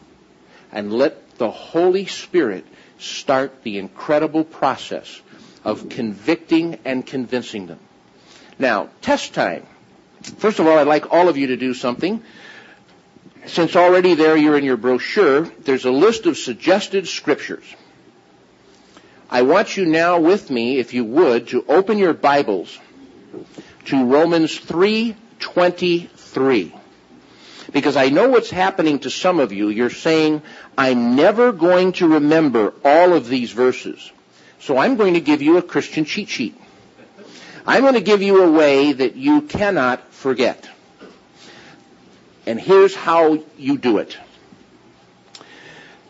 [0.72, 2.66] And let the Holy Spirit
[2.98, 5.20] start the incredible process
[5.64, 7.78] of convicting and convincing them.
[8.58, 9.66] Now, test time.
[10.38, 12.22] First of all, I'd like all of you to do something.
[13.46, 17.64] Since already there you're in your brochure, there's a list of suggested scriptures.
[19.30, 22.78] I want you now with me, if you would, to open your Bibles
[23.86, 26.72] to Romans 3:23.
[27.70, 29.68] Because I know what's happening to some of you.
[29.68, 30.40] You're saying,
[30.78, 34.10] I'm never going to remember all of these verses.
[34.60, 36.58] So I'm going to give you a Christian cheat sheet.
[37.66, 40.66] I'm going to give you a way that you cannot forget.
[42.46, 44.16] And here's how you do it.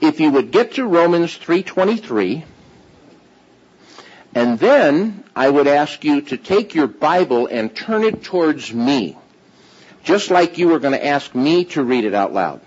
[0.00, 2.44] If you would get to Romans 3:23,
[4.38, 9.18] and then I would ask you to take your Bible and turn it towards me.
[10.04, 12.60] Just like you were going to ask me to read it out loud.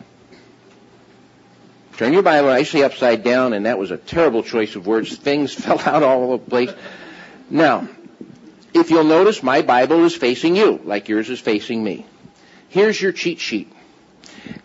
[1.95, 5.15] Turn your Bible I nicely upside down, and that was a terrible choice of words.
[5.15, 6.71] Things fell out all over the place.
[7.49, 7.87] Now,
[8.73, 12.05] if you'll notice, my Bible is facing you, like yours is facing me.
[12.67, 13.71] Here's your cheat sheet.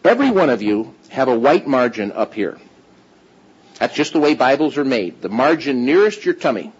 [0.02, 2.58] Every one of you have a white margin up here.
[3.78, 5.22] That's just the way Bibles are made.
[5.22, 6.72] The margin nearest your tummy.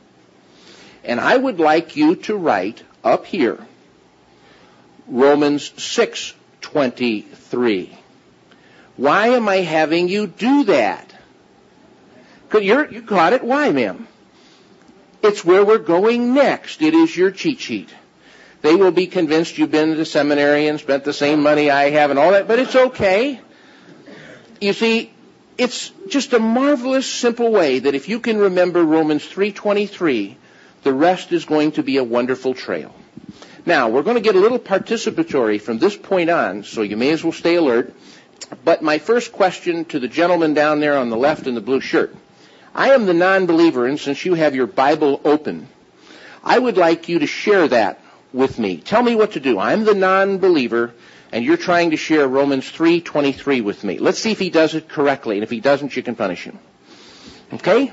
[1.07, 3.59] And I would like you to write up here
[5.07, 7.91] Romans 6:23.
[8.97, 11.13] Why am I having you do that?
[12.53, 13.45] You're, you caught it.
[13.45, 14.09] Why, ma'am?
[15.23, 16.83] It's where we're going next.
[16.83, 17.91] It is your cheat sheet.
[18.63, 22.11] They will be convinced you've been to seminary and spent the same money I have
[22.11, 23.39] and all that, but it's okay.
[24.61, 25.13] You see,
[25.59, 30.37] it's just a marvelous simple way that if you can remember Romans 3:23,
[30.87, 32.95] the rest is going to be a wonderful trail.
[33.67, 37.11] Now, we're going to get a little participatory from this point on, so you may
[37.11, 37.93] as well stay alert.
[38.65, 41.81] But my first question to the gentleman down there on the left in the blue
[41.81, 42.15] shirt.
[42.73, 45.67] I am the non-believer, and since you have your Bible open,
[46.45, 48.01] I would like you to share that
[48.33, 48.77] with me.
[48.77, 49.59] Tell me what to do.
[49.59, 50.93] I'm the non-believer,
[51.33, 53.99] and you're trying to share Romans 3:23 with me.
[53.99, 56.61] Let's see if he does it correctly, and if he doesn't, you can punish him.
[57.55, 57.91] Okay?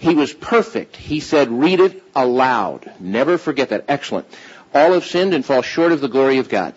[0.00, 0.96] He was perfect.
[0.96, 2.90] He said, read it aloud.
[3.00, 3.84] Never forget that.
[3.86, 4.26] Excellent.
[4.72, 6.72] All have sinned and fall short of the glory of God.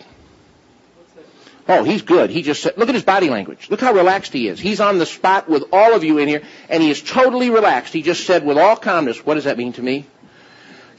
[1.66, 2.28] Oh, he's good.
[2.28, 3.70] He just said, look at his body language.
[3.70, 4.60] Look how relaxed he is.
[4.60, 7.94] He's on the spot with all of you in here, and he is totally relaxed.
[7.94, 10.04] He just said with all calmness, what does that mean to me?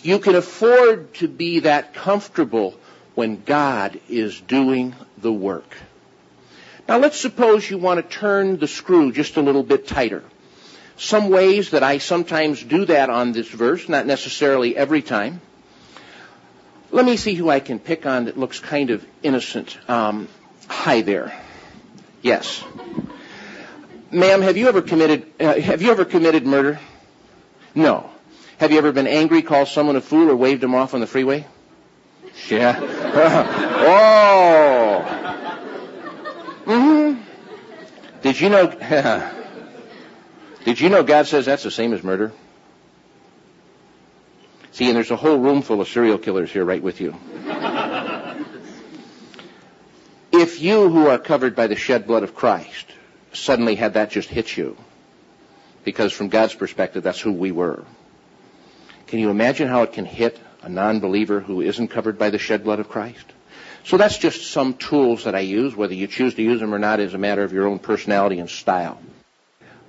[0.01, 2.73] You can afford to be that comfortable
[3.13, 5.77] when God is doing the work.
[6.87, 10.23] Now let's suppose you want to turn the screw just a little bit tighter.
[10.97, 15.41] Some ways that I sometimes do that on this verse, not necessarily every time.
[16.91, 19.77] Let me see who I can pick on that looks kind of innocent.
[19.89, 20.29] Um,
[20.67, 21.33] hi there.
[22.21, 22.63] Yes.
[24.11, 26.79] Ma'am, have you ever committed, uh, have you ever committed murder?
[27.73, 28.09] No.
[28.59, 31.07] Have you ever been angry, called someone a fool, or waved them off on the
[31.07, 31.45] freeway?
[32.47, 32.79] Yeah.
[33.85, 35.01] oh.
[36.65, 37.21] hmm
[38.21, 39.31] Did you know?
[40.65, 42.31] did you know God says that's the same as murder?
[44.71, 47.15] See, and there's a whole room full of serial killers here right with you.
[50.33, 52.87] if you who are covered by the shed blood of Christ
[53.31, 54.75] suddenly had that just hit you,
[55.83, 57.85] because from God's perspective, that's who we were.
[59.07, 62.63] Can you imagine how it can hit a non-believer who isn't covered by the shed
[62.63, 63.25] blood of Christ?
[63.83, 65.75] So that's just some tools that I use.
[65.75, 68.39] Whether you choose to use them or not is a matter of your own personality
[68.39, 68.99] and style.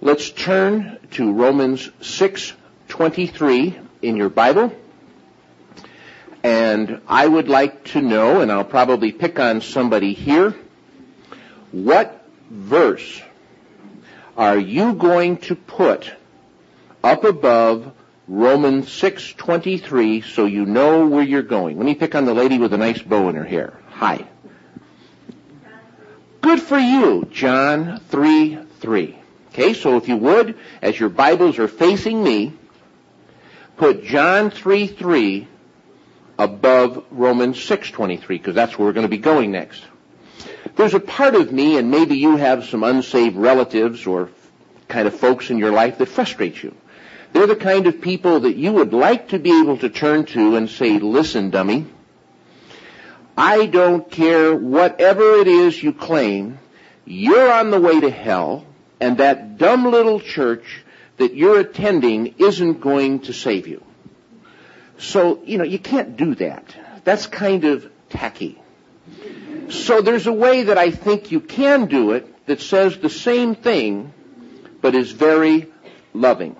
[0.02, 4.72] Let's turn to Romans 6:23 in your Bible.
[6.42, 10.54] And I would like to know, and I'll probably pick on somebody here,
[11.72, 13.22] what verse
[14.36, 16.12] are you going to put
[17.02, 17.90] up above
[18.28, 21.78] Romans 6:23 so you know where you're going?
[21.78, 23.72] Let me pick on the lady with a nice bow in her hair.
[23.92, 24.26] Hi.
[26.42, 29.16] Good for you, John 3:3.
[29.58, 32.52] Okay, so if you would, as your Bibles are facing me,
[33.78, 35.46] put John 3:3
[36.38, 39.82] above Romans 6:23 because that's where we're going to be going next.
[40.76, 44.28] There's a part of me and maybe you have some unsaved relatives or
[44.88, 46.74] kind of folks in your life that frustrate you.
[47.32, 50.56] They're the kind of people that you would like to be able to turn to
[50.56, 51.86] and say, listen, dummy,
[53.38, 56.58] I don't care whatever it is you claim,
[57.06, 58.66] you're on the way to hell,
[59.00, 60.82] and that dumb little church
[61.16, 63.82] that you're attending isn't going to save you.
[64.98, 66.74] So, you know, you can't do that.
[67.04, 68.60] That's kind of tacky.
[69.68, 73.54] So there's a way that I think you can do it that says the same
[73.54, 74.12] thing,
[74.80, 75.66] but is very
[76.14, 76.56] loving.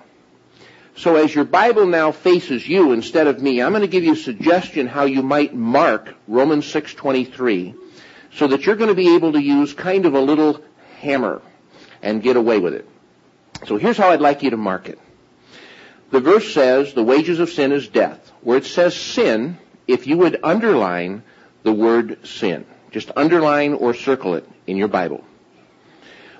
[0.95, 4.13] So as your Bible now faces you instead of me, I'm going to give you
[4.13, 7.75] a suggestion how you might mark Romans 6:23
[8.33, 10.61] so that you're going to be able to use kind of a little
[10.99, 11.41] hammer
[12.01, 12.87] and get away with it.
[13.65, 14.99] So here's how I'd like you to mark it.
[16.11, 18.31] The verse says the wages of sin is death.
[18.41, 21.23] Where it says sin, if you would underline
[21.63, 25.23] the word sin, just underline or circle it in your Bible.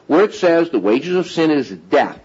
[0.05, 2.21] Where it says the wages of sin is death,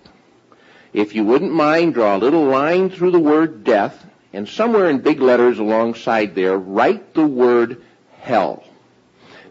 [0.92, 4.98] if you wouldn't mind, draw a little line through the word death, and somewhere in
[4.98, 7.82] big letters alongside there, write the word
[8.20, 8.62] hell.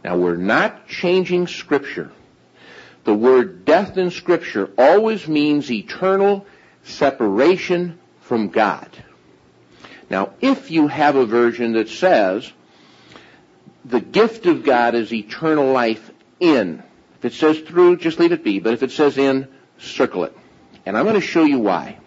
[0.03, 2.11] Now we're not changing scripture.
[3.03, 6.45] The word death in scripture always means eternal
[6.83, 8.89] separation from God.
[10.09, 12.51] Now, if you have a version that says
[13.85, 16.83] the gift of God is eternal life in,
[17.17, 19.47] if it says through, just leave it be, but if it says in,
[19.79, 20.37] circle it.
[20.85, 21.97] And I'm going to show you why.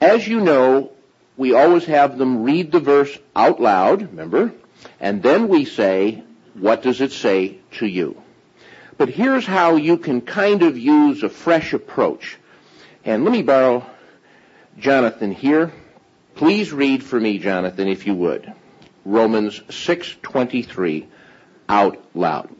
[0.00, 0.92] As you know,
[1.36, 4.52] we always have them read the verse out loud, remember?
[5.00, 6.22] And then we say,
[6.54, 8.20] what does it say to you?
[8.98, 12.36] But here's how you can kind of use a fresh approach.
[13.04, 13.86] And let me borrow
[14.76, 15.72] Jonathan here.
[16.34, 18.52] Please read for me, Jonathan, if you would.
[19.04, 21.06] Romans 6:23
[21.68, 22.50] out loud.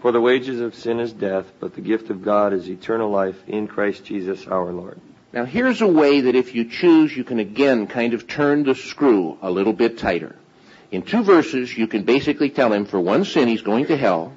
[0.00, 3.40] For the wages of sin is death, but the gift of God is eternal life
[3.46, 4.98] in Christ Jesus our Lord.
[5.32, 8.74] Now here's a way that if you choose, you can again kind of turn the
[8.74, 10.36] screw a little bit tighter.
[10.90, 14.36] In two verses, you can basically tell him for one sin he's going to hell,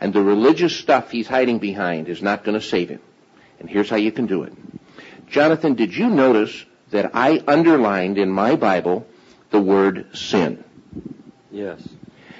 [0.00, 3.00] and the religious stuff he's hiding behind is not going to save him.
[3.58, 4.52] And here's how you can do it.
[5.28, 9.06] Jonathan, did you notice that I underlined in my Bible
[9.50, 10.62] the word sin?
[11.50, 11.80] Yes.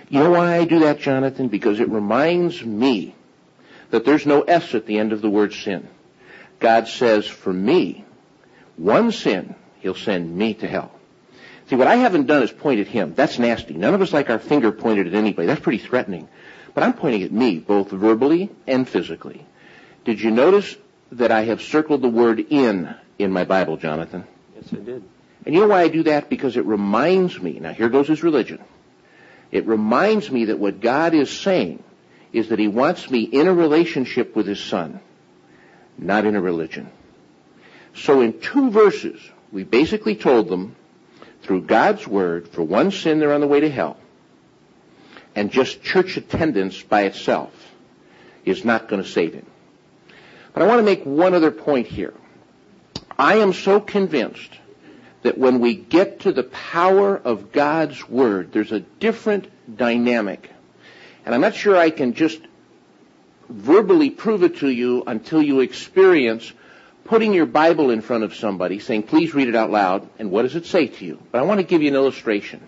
[0.08, 1.48] You know why I do that, Jonathan?
[1.48, 3.14] Because it reminds me
[3.90, 5.88] that there's no S at the end of the word sin.
[6.60, 8.04] God says, for me,
[8.76, 10.92] one sin, he'll send me to hell.
[11.68, 13.14] See, what I haven't done is point at him.
[13.14, 13.74] That's nasty.
[13.74, 15.46] None of us like our finger pointed at anybody.
[15.46, 16.28] That's pretty threatening.
[16.76, 19.46] But I'm pointing at me, both verbally and physically.
[20.04, 20.76] Did you notice
[21.12, 24.26] that I have circled the word in in my Bible, Jonathan?
[24.54, 25.02] Yes, I did.
[25.46, 26.28] And you know why I do that?
[26.28, 28.62] Because it reminds me, now here goes his religion.
[29.50, 31.82] It reminds me that what God is saying
[32.34, 35.00] is that he wants me in a relationship with his son,
[35.96, 36.90] not in a religion.
[37.94, 39.18] So in two verses,
[39.50, 40.76] we basically told them
[41.40, 43.96] through God's Word for one sin they're on the way to hell,
[45.36, 47.52] and just church attendance by itself
[48.44, 49.46] is not going to save him.
[50.52, 52.14] But I want to make one other point here.
[53.18, 54.50] I am so convinced
[55.22, 60.50] that when we get to the power of God's Word, there's a different dynamic.
[61.24, 62.40] And I'm not sure I can just
[63.48, 66.52] verbally prove it to you until you experience
[67.04, 70.42] putting your Bible in front of somebody, saying, please read it out loud, and what
[70.42, 71.22] does it say to you?
[71.30, 72.66] But I want to give you an illustration.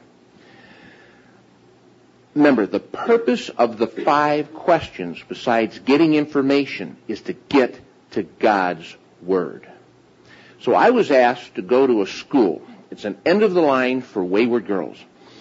[2.39, 7.81] Remember, the purpose of the five questions, besides getting information, is to get
[8.13, 9.69] to God's Word.
[10.61, 12.63] So I was asked to go to a school.
[12.93, 14.97] It's an end of the line for wayward girls.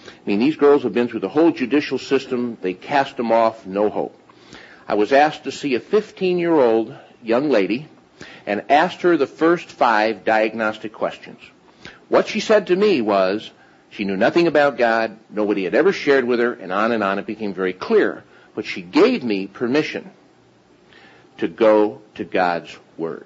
[0.08, 2.58] I mean, these girls have been through the whole judicial system.
[2.62, 4.20] They cast them off, no hope.
[4.88, 7.88] I was asked to see a 15 year old young lady
[8.48, 11.42] and asked her the first five diagnostic questions.
[12.10, 13.52] What she said to me was,
[13.90, 17.20] she knew nothing about God, nobody had ever shared with her, and on and on
[17.20, 18.24] it became very clear.
[18.56, 20.12] But she gave me permission
[21.38, 23.26] to go to God's Word.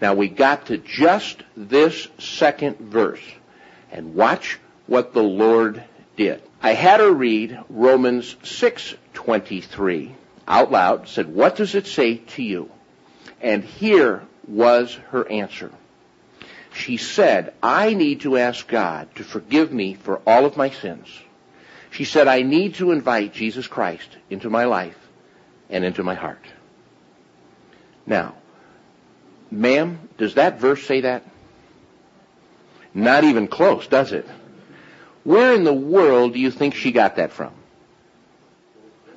[0.00, 3.22] Now we got to just this second verse,
[3.90, 5.82] and watch what the Lord
[6.16, 6.42] did.
[6.62, 10.12] I had her read Romans 6:23
[10.46, 12.70] out loud, said, "What does it say to you?"
[13.40, 15.70] And here was her answer.
[16.74, 21.06] She said, I need to ask God to forgive me for all of my sins.
[21.90, 24.98] She said, I need to invite Jesus Christ into my life
[25.70, 26.44] and into my heart.
[28.06, 28.34] Now,
[29.50, 31.24] ma'am, does that verse say that?
[32.92, 34.28] Not even close, does it?
[35.22, 37.52] Where in the world do you think she got that from?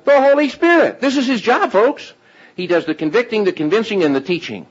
[0.04, 1.00] The Holy Spirit.
[1.00, 2.12] This is his job, folks.
[2.56, 4.66] He does the convicting, the convincing, and the teaching.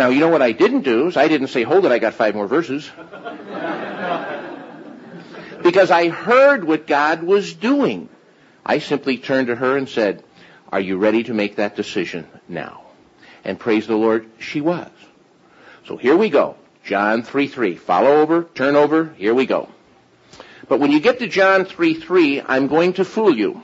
[0.00, 2.14] Now, you know what I didn't do is I didn't say, hold it, I got
[2.14, 2.90] five more verses.
[5.62, 8.08] because I heard what God was doing.
[8.64, 10.24] I simply turned to her and said,
[10.72, 12.86] are you ready to make that decision now?
[13.44, 14.88] And praise the Lord, she was.
[15.86, 16.56] So here we go.
[16.82, 17.76] John 3 3.
[17.76, 19.68] Follow over, turn over, here we go.
[20.66, 23.62] But when you get to John 3 3, I'm going to fool you.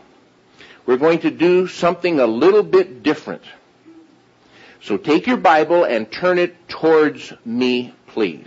[0.84, 3.45] We're going to do something a little bit different.
[4.87, 8.47] So take your Bible and turn it towards me, please.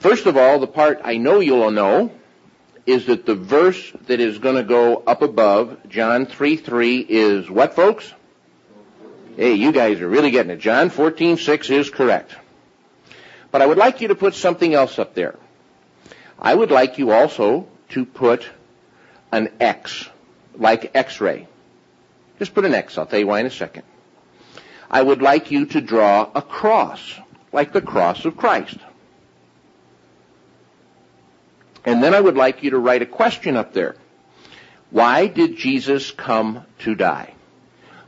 [0.00, 2.12] First of all, the part I know you'll know
[2.84, 7.48] is that the verse that is going to go up above, John 3 3, is
[7.48, 8.12] what, folks?
[9.38, 10.58] Hey, you guys are really getting it.
[10.58, 12.36] John 14 6 is correct.
[13.50, 15.36] But I would like you to put something else up there.
[16.38, 18.46] I would like you also to put
[19.32, 20.06] an X,
[20.54, 21.48] like X-ray.
[22.38, 22.98] Just put an X.
[22.98, 23.84] I'll tell you why in a second.
[24.92, 27.18] I would like you to draw a cross,
[27.50, 28.76] like the cross of Christ.
[31.84, 33.96] And then I would like you to write a question up there.
[34.90, 37.34] Why did Jesus come to die?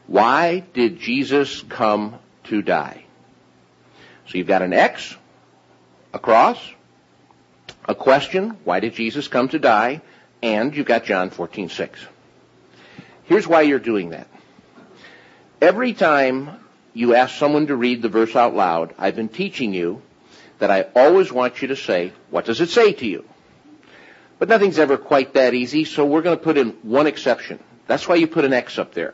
[0.07, 3.05] Why did Jesus come to die?
[4.29, 5.17] So you've got an X,
[6.13, 6.59] a cross,
[7.87, 10.03] a question, why did Jesus come to die?
[10.43, 12.07] And you've got John 14, 6.
[13.25, 14.29] Here's why you're doing that.
[15.63, 16.59] Every time
[16.95, 20.01] you ask someone to read the verse out loud, I've been teaching you
[20.61, 23.25] that I always want you to say, what does it say to you?
[24.39, 27.59] But nothing's ever quite that easy, so we're going to put in one exception.
[27.89, 29.13] That's why you put an X up there.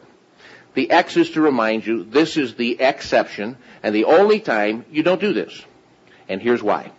[0.75, 5.03] The X is to remind you this is the exception and the only time you
[5.03, 5.65] don't do this.
[6.29, 6.93] And here's why.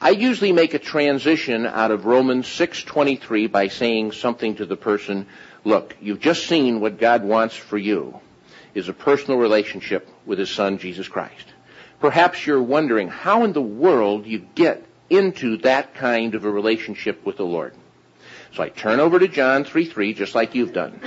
[0.00, 5.26] I usually make a transition out of Romans 6:23 by saying something to the person,
[5.64, 8.20] look, you've just seen what God wants for you
[8.78, 11.52] is a personal relationship with his son, Jesus Christ.
[12.00, 17.26] Perhaps you're wondering how in the world you get into that kind of a relationship
[17.26, 17.74] with the Lord.
[18.54, 21.00] So I turn over to John 3 3, just like you've done.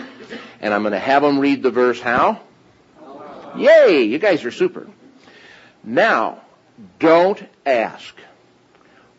[0.60, 2.42] And I'm going to have them read the verse how?
[3.58, 4.04] Yay!
[4.04, 4.88] You guys are super.
[5.84, 6.42] Now,
[7.00, 8.16] don't ask,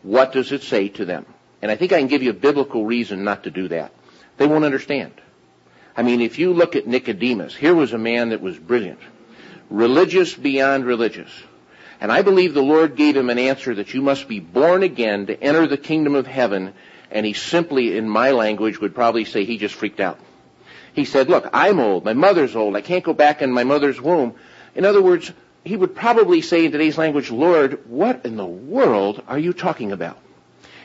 [0.01, 1.25] what does it say to them?
[1.61, 3.93] And I think I can give you a biblical reason not to do that.
[4.37, 5.13] They won't understand.
[5.95, 8.99] I mean, if you look at Nicodemus, here was a man that was brilliant,
[9.69, 11.29] religious beyond religious.
[12.01, 15.27] And I believe the Lord gave him an answer that you must be born again
[15.27, 16.73] to enter the kingdom of heaven.
[17.11, 20.19] And he simply, in my language, would probably say he just freaked out.
[20.93, 22.03] He said, look, I'm old.
[22.03, 22.75] My mother's old.
[22.75, 24.35] I can't go back in my mother's womb.
[24.75, 25.31] In other words,
[25.63, 29.91] he would probably say in today's language, Lord, what in the world are you talking
[29.91, 30.19] about?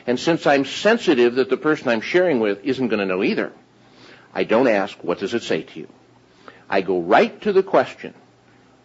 [0.07, 3.51] And since I'm sensitive that the person I'm sharing with isn't going to know either,
[4.33, 5.87] I don't ask, what does it say to you?
[6.69, 8.13] I go right to the question,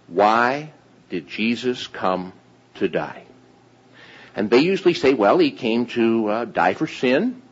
[0.07, 0.73] why
[1.11, 2.33] did Jesus come
[2.77, 3.25] to die?
[4.35, 7.43] And they usually say, well, he came to uh, die for sin,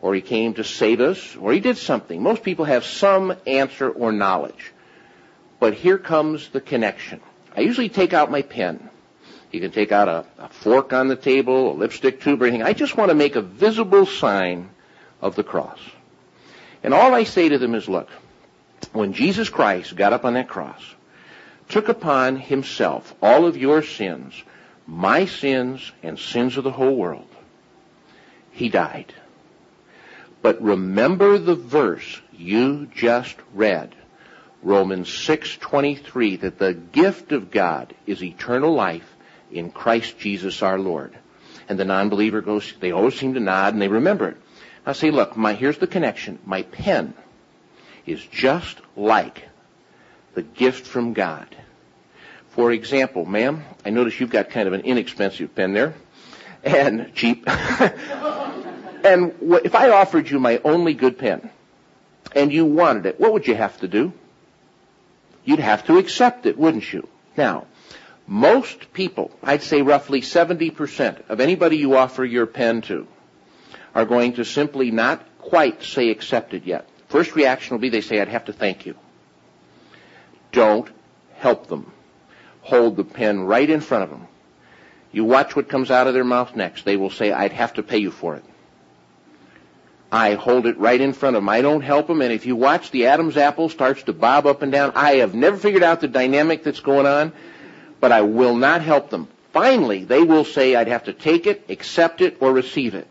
[0.00, 2.22] or he came to save us, or he did something.
[2.22, 4.72] Most people have some answer or knowledge.
[5.60, 7.20] But here comes the connection.
[7.56, 8.90] I usually take out my pen.
[9.52, 12.62] You can take out a, a fork on the table, a lipstick tube, or anything.
[12.62, 14.68] I just want to make a visible sign
[15.20, 15.78] of the cross.
[16.86, 18.08] And all I say to them is, look,
[18.92, 20.80] when Jesus Christ got up on that cross,
[21.68, 24.40] took upon himself all of your sins,
[24.86, 27.26] my sins and sins of the whole world,
[28.52, 29.12] he died.
[30.42, 33.92] But remember the verse you just read,
[34.62, 39.16] Romans 6:23 that the gift of God is eternal life
[39.50, 41.18] in Christ Jesus our Lord.
[41.68, 44.36] And the non-believer goes they always seem to nod and they remember it.
[44.86, 46.38] I say, look, my here's the connection.
[46.46, 47.12] My pen
[48.06, 49.42] is just like
[50.34, 51.48] the gift from God.
[52.50, 55.94] For example, ma'am, I notice you've got kind of an inexpensive pen there
[56.62, 57.44] and cheap.
[57.48, 61.50] and if I offered you my only good pen
[62.34, 64.12] and you wanted it, what would you have to do?
[65.44, 67.08] You'd have to accept it, wouldn't you?
[67.36, 67.66] Now,
[68.28, 73.08] most people, I'd say roughly 70% of anybody you offer your pen to
[73.96, 76.86] are going to simply not quite say accepted yet.
[77.08, 78.94] First reaction will be they say, I'd have to thank you.
[80.52, 80.90] Don't
[81.36, 81.90] help them.
[82.60, 84.28] Hold the pen right in front of them.
[85.12, 86.84] You watch what comes out of their mouth next.
[86.84, 88.44] They will say, I'd have to pay you for it.
[90.12, 91.48] I hold it right in front of them.
[91.48, 92.20] I don't help them.
[92.20, 95.34] And if you watch the Adam's apple starts to bob up and down, I have
[95.34, 97.32] never figured out the dynamic that's going on,
[98.00, 99.28] but I will not help them.
[99.54, 103.08] Finally, they will say, I'd have to take it, accept it, or receive it.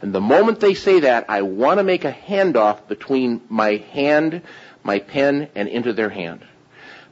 [0.00, 4.42] And the moment they say that, I want to make a handoff between my hand,
[4.84, 6.40] my pen, and into their hand.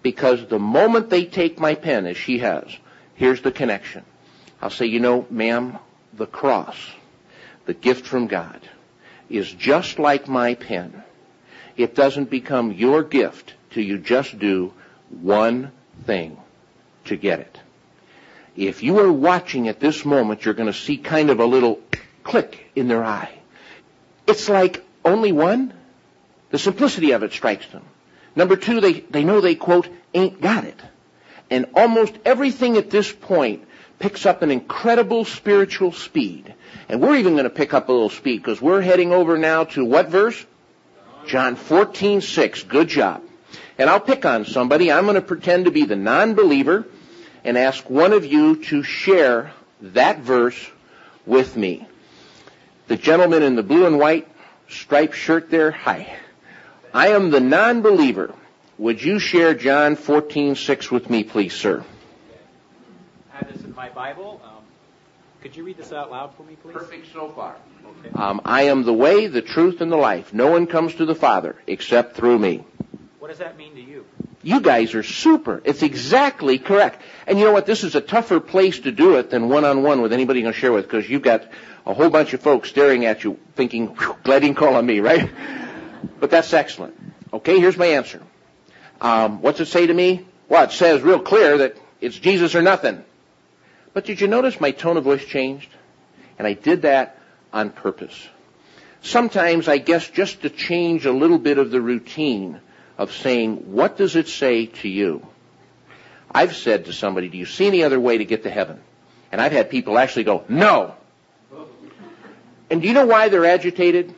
[0.02, 2.64] Because the moment they take my pen, as she has,
[3.16, 4.04] here's the connection.
[4.62, 5.78] I'll say, you know, ma'am,
[6.14, 6.76] the cross,
[7.66, 8.60] the gift from God,
[9.28, 11.02] is just like my pen.
[11.76, 14.72] It doesn't become your gift till you just do
[15.10, 15.72] one
[16.04, 16.38] thing
[17.06, 17.58] to get it.
[18.54, 21.80] If you are watching at this moment, you're going to see kind of a little
[22.22, 23.32] click in their eye.
[24.26, 25.72] It's like only one.
[26.50, 27.82] The simplicity of it strikes them.
[28.36, 30.80] Number two, they, they know they, quote, ain't got it.
[31.50, 33.66] And almost everything at this point
[33.98, 36.54] picks up an incredible spiritual speed.
[36.88, 39.64] And we're even going to pick up a little speed because we're heading over now
[39.64, 40.44] to what verse?
[41.26, 42.62] John 14, 6.
[42.64, 43.22] Good job.
[43.78, 44.92] And I'll pick on somebody.
[44.92, 46.86] I'm going to pretend to be the non-believer
[47.44, 50.70] and ask one of you to share that verse
[51.24, 51.86] with me.
[52.88, 54.28] The gentleman in the blue and white
[54.68, 56.16] striped shirt there, hi.
[56.94, 58.32] I am the non-believer.
[58.78, 61.84] Would you share John 14:6 with me, please, sir?
[63.32, 64.40] I have this in my Bible.
[64.44, 64.62] Um,
[65.42, 66.74] could you read this out loud for me, please?
[66.74, 67.56] Perfect so far.
[68.04, 68.14] Okay.
[68.14, 70.32] Um, I am the way, the truth, and the life.
[70.32, 72.64] No one comes to the Father except through me.
[73.18, 74.04] What does that mean to you?
[74.42, 75.60] You guys are super.
[75.64, 77.02] It's exactly correct.
[77.26, 77.66] And you know what?
[77.66, 80.60] This is a tougher place to do it than one-on-one with anybody you're going to
[80.60, 81.48] share with because you've got
[81.86, 85.00] a whole bunch of folks staring at you thinking, glad he didn't call on me,
[85.00, 85.30] right?
[86.18, 86.94] But that's excellent.
[87.32, 88.22] Okay, here's my answer.
[89.00, 90.26] Um, what's it say to me?
[90.48, 93.04] Well, it says real clear that it's Jesus or nothing.
[93.92, 95.68] But did you notice my tone of voice changed?
[96.38, 97.18] And I did that
[97.52, 98.28] on purpose.
[99.02, 102.60] Sometimes I guess just to change a little bit of the routine
[102.98, 105.26] of saying, what does it say to you?
[106.30, 108.80] I've said to somebody, do you see any other way to get to heaven?
[109.30, 110.94] And I've had people actually go, no.
[112.70, 114.14] And do you know why they're agitated?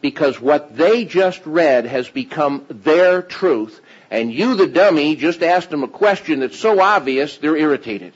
[0.00, 3.80] Because what they just read has become their truth,
[4.10, 8.12] and you, the dummy, just asked them a question that's so obvious, they're irritated.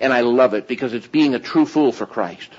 [0.00, 2.50] And I love it because it's being a true fool for Christ.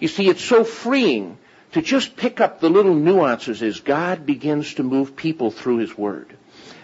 [0.00, 1.38] You see, it's so freeing
[1.72, 5.96] to just pick up the little nuances as God begins to move people through His
[5.96, 6.34] Word.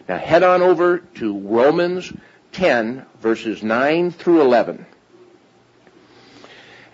[0.09, 2.13] Now head on over to Romans
[2.53, 4.85] 10 verses 9 through 11.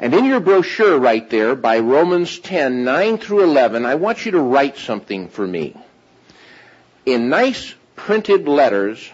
[0.01, 4.32] And in your brochure right there by Romans 10, 9 through 11, I want you
[4.32, 5.76] to write something for me.
[7.05, 9.11] In nice printed letters,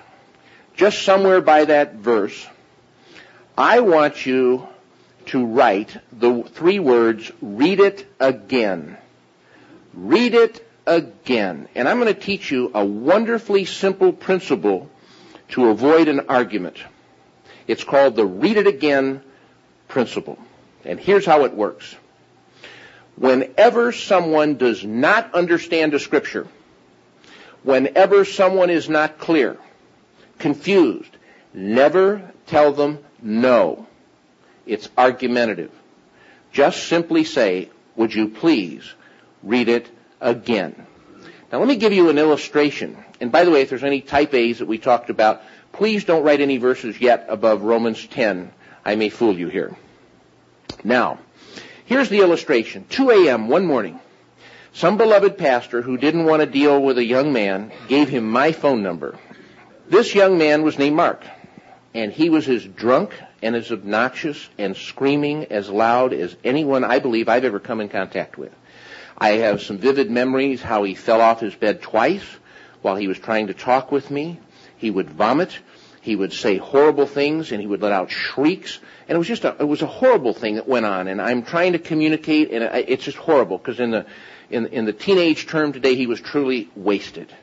[0.76, 2.47] just somewhere by that verse,
[3.57, 4.68] I want you
[5.26, 8.99] to write the three words, read it again.
[9.95, 11.68] Read it again.
[11.74, 14.91] And I'm going to teach you a wonderfully simple principle
[15.51, 16.76] to avoid an argument.
[17.66, 19.22] It's called the read it again
[19.89, 20.39] principle.
[20.85, 21.95] And here's how it works.
[23.16, 26.47] Whenever someone does not understand a scripture,
[27.62, 29.57] whenever someone is not clear,
[30.39, 31.16] confused,
[31.53, 33.87] never tell them no.
[34.66, 35.70] It's argumentative.
[36.53, 38.93] Just simply say, would you please
[39.43, 39.89] read it
[40.20, 40.87] again?
[41.53, 42.97] Now let me give you an illustration.
[43.20, 46.24] And by the way, if there's any type A's that we talked about, please don't
[46.24, 48.51] write any verses yet above Romans 10.
[48.85, 49.76] I may fool you here.
[50.85, 51.18] Now,
[51.87, 52.85] here's the illustration.
[52.91, 53.49] 2 a.m.
[53.49, 53.99] one morning.
[54.74, 58.53] Some beloved pastor who didn't want to deal with a young man gave him my
[58.53, 59.18] phone number.
[59.89, 61.24] This young man was named Mark,
[61.95, 66.99] and he was as drunk and as obnoxious and screaming as loud as anyone I
[66.99, 68.53] believe I've ever come in contact with.
[69.16, 72.24] I have some vivid memories how he fell off his bed twice
[72.82, 74.41] while he was trying to talk with me.
[74.76, 75.57] He would vomit.
[76.05, 78.78] He would say horrible things and he would let out shrieks.
[79.09, 81.09] And it was just a, it was a horrible thing that went on.
[81.09, 84.05] And I'm trying to communicate and it's just horrible because in the,
[84.50, 87.34] in, in the teenage term today he was truly wasted.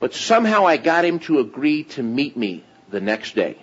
[0.00, 3.56] But somehow I got him to agree to meet me the next day.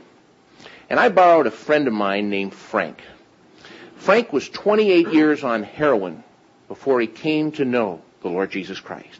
[0.89, 3.01] And I borrowed a friend of mine named Frank.
[3.97, 6.23] Frank was 28 years on heroin
[6.69, 9.19] before he came to know the Lord Jesus Christ.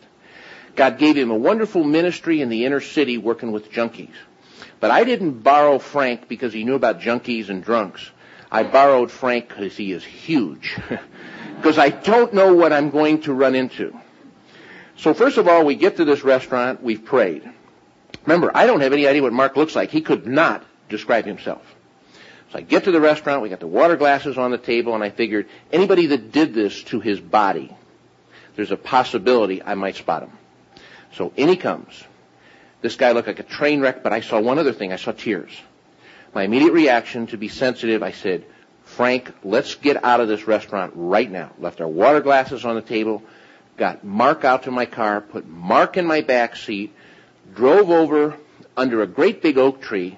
[0.78, 4.16] God gave him a wonderful ministry in the inner city working with junkies.
[4.80, 8.10] But I didn't borrow Frank because he knew about junkies and drunks.
[8.52, 10.78] I borrowed Frank because he is huge.
[11.58, 14.00] Because I don't know what I'm going to run into.
[14.96, 17.50] So first of all, we get to this restaurant, we've prayed.
[18.26, 19.90] Remember, I don't have any idea what Mark looks like.
[19.90, 21.64] He could not describe himself.
[22.52, 25.04] So I get to the restaurant, we got the water glasses on the table, and
[25.04, 27.76] I figured anybody that did this to his body,
[28.56, 30.32] there's a possibility I might spot him.
[31.14, 32.04] So in he comes.
[32.88, 34.94] This guy looked like a train wreck, but I saw one other thing.
[34.94, 35.52] I saw tears.
[36.34, 38.46] My immediate reaction to be sensitive, I said,
[38.86, 41.52] Frank, let's get out of this restaurant right now.
[41.60, 43.24] Left our water glasses on the table,
[43.76, 46.96] got Mark out to my car, put Mark in my back seat,
[47.54, 48.38] drove over
[48.78, 50.16] under a great big oak tree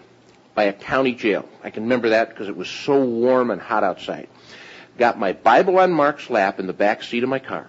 [0.53, 1.49] by a county jail.
[1.63, 4.27] I can remember that because it was so warm and hot outside.
[4.99, 7.67] Got my Bible on Mark's lap in the back seat of my car.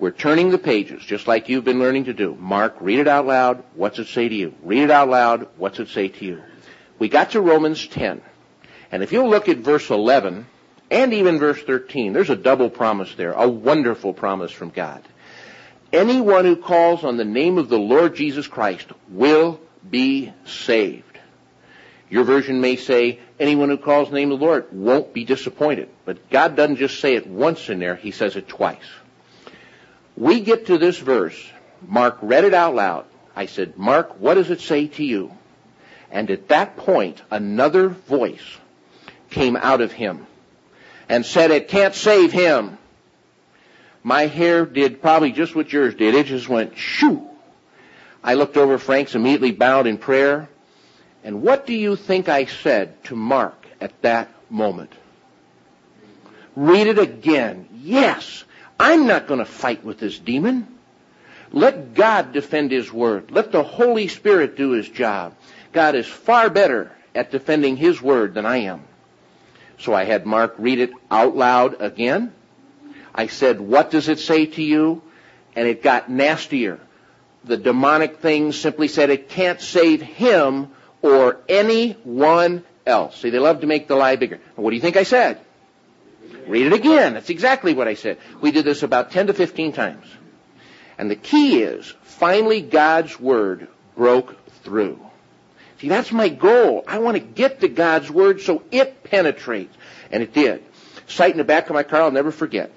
[0.00, 2.34] We're turning the pages, just like you've been learning to do.
[2.34, 3.62] Mark, read it out loud.
[3.74, 4.54] What's it say to you?
[4.62, 5.46] Read it out loud.
[5.58, 6.42] What's it say to you?
[6.98, 8.22] We got to Romans 10.
[8.90, 10.46] And if you'll look at verse 11
[10.90, 15.02] and even verse 13, there's a double promise there, a wonderful promise from God.
[15.92, 21.04] Anyone who calls on the name of the Lord Jesus Christ will be saved.
[22.08, 25.90] Your version may say, anyone who calls the name of the Lord won't be disappointed.
[26.06, 28.78] But God doesn't just say it once in there, He says it twice.
[30.20, 31.50] We get to this verse.
[31.80, 33.06] Mark read it out loud.
[33.34, 35.32] I said, Mark, what does it say to you?
[36.10, 38.58] And at that point, another voice
[39.30, 40.26] came out of him
[41.08, 42.76] and said, it can't save him.
[44.02, 46.14] My hair did probably just what yours did.
[46.14, 47.26] It just went shoo.
[48.22, 50.50] I looked over Frank's immediately bowed in prayer.
[51.24, 54.92] And what do you think I said to Mark at that moment?
[56.54, 57.70] Read it again.
[57.72, 58.44] Yes,
[58.80, 60.66] I'm not going to fight with this demon.
[61.52, 63.30] Let God defend His Word.
[63.30, 65.34] Let the Holy Spirit do His job.
[65.74, 68.84] God is far better at defending His Word than I am.
[69.80, 72.32] So I had Mark read it out loud again.
[73.14, 75.02] I said, what does it say to you?
[75.54, 76.80] And it got nastier.
[77.44, 80.70] The demonic thing simply said it can't save him
[81.02, 83.20] or anyone else.
[83.20, 84.40] See, they love to make the lie bigger.
[84.56, 85.38] What do you think I said?
[86.50, 87.14] Read it again.
[87.14, 88.18] That's exactly what I said.
[88.40, 90.04] We did this about 10 to 15 times.
[90.98, 95.00] And the key is, finally God's Word broke through.
[95.80, 96.84] See, that's my goal.
[96.86, 99.74] I want to get to God's Word so it penetrates.
[100.10, 100.62] And it did.
[101.06, 102.72] Sight in the back of my car, I'll never forget.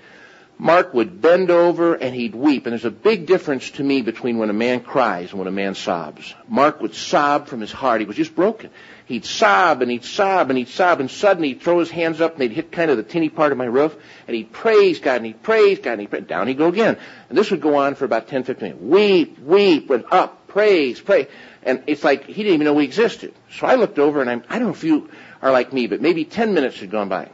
[0.58, 2.66] Mark would bend over and he'd weep.
[2.66, 5.52] And there's a big difference to me between when a man cries and when a
[5.52, 6.34] man sobs.
[6.48, 8.00] Mark would sob from his heart.
[8.00, 8.70] He was just broken.
[9.06, 12.34] He'd sob and he'd sob and he'd sob and suddenly he'd throw his hands up
[12.34, 13.96] and they'd hit kind of the tinny part of my roof
[14.28, 16.22] and he'd praise God and he'd praise God and he'd pray.
[16.22, 16.98] down he'd go again.
[17.28, 18.82] And this would go on for about 10, 15 minutes.
[18.82, 21.28] Weep, weep, and up, praise, pray.
[21.64, 23.34] And it's like he didn't even know we existed.
[23.52, 25.10] So I looked over and I'm, I don't know if you
[25.42, 27.30] are like me, but maybe 10 minutes had gone by.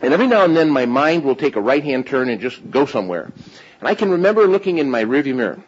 [0.00, 2.70] And every now and then my mind will take a right hand turn and just
[2.70, 3.32] go somewhere.
[3.80, 5.58] And I can remember looking in my rearview mirror,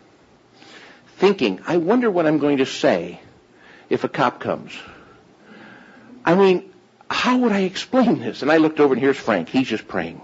[1.16, 3.20] thinking, I wonder what I'm going to say
[3.90, 4.72] if a cop comes.
[6.28, 6.70] I mean,
[7.08, 8.42] how would I explain this?
[8.42, 9.48] And I looked over and here's Frank.
[9.48, 10.20] He's just praying.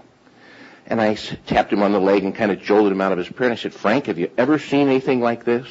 [0.85, 3.27] And I tapped him on the leg and kind of jolted him out of his
[3.27, 3.49] prayer.
[3.49, 5.67] And I said, Frank, have you ever seen anything like this?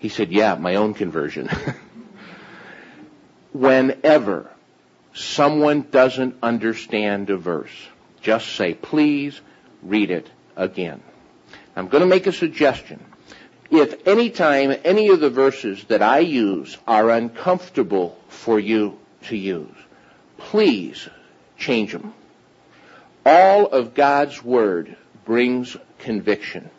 [0.00, 1.48] He said, yeah, my own conversion.
[3.52, 4.50] Whenever
[5.12, 7.70] someone doesn't understand a verse,
[8.22, 9.40] just say, please
[9.84, 11.00] read it again.
[11.76, 13.04] I'm going to make a suggestion.
[13.70, 19.36] If any time any of the verses that I use are uncomfortable for you to
[19.36, 19.74] use,
[20.38, 21.08] please
[21.58, 22.14] change them.
[23.26, 26.70] All of God's Word brings conviction.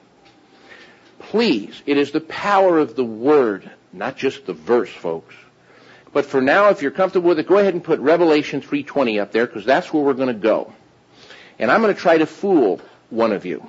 [1.19, 5.33] Please, it is the power of the Word, not just the verse, folks.
[6.13, 9.31] But for now, if you're comfortable with it, go ahead and put Revelation 3.20 up
[9.31, 10.71] there, because that's where we're going to go.
[11.57, 12.79] And I'm going to try to fool
[13.09, 13.67] one of you,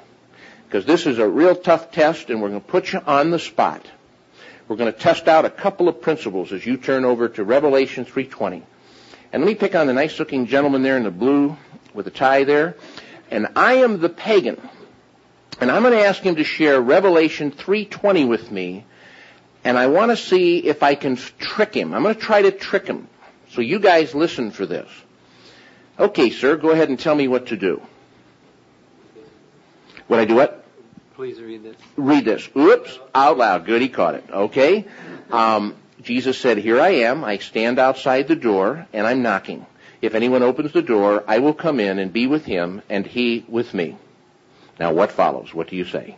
[0.67, 3.39] because this is a real tough test, and we're going to put you on the
[3.39, 3.87] spot.
[4.69, 8.05] We're going to test out a couple of principles as you turn over to Revelation
[8.05, 8.63] 3.20.
[9.33, 11.57] And let me pick on the nice looking gentleman there in the blue
[11.95, 12.75] with the tie there.
[13.31, 14.61] And I am the pagan.
[15.61, 18.85] And I'm going to ask him to share Revelation 3.20 with me.
[19.65, 21.95] And I want to see if I can trick him.
[21.95, 23.09] I'm going to try to trick him.
[23.51, 24.89] So you guys listen for this.
[25.99, 27.81] Okay, sir, go ahead and tell me what to do.
[30.09, 30.66] What I do what?
[31.17, 31.77] Please read this.
[31.97, 32.47] Read this.
[32.55, 33.65] Oops, out loud.
[33.65, 34.25] Good, he caught it.
[34.31, 34.85] Okay.
[35.31, 37.25] Um, Jesus said, Here I am.
[37.25, 39.65] I stand outside the door and I'm knocking.
[40.03, 43.47] If anyone opens the door, I will come in and be with him and he
[43.49, 43.97] with me.
[44.79, 45.55] Now what follows?
[45.55, 46.17] What do you say?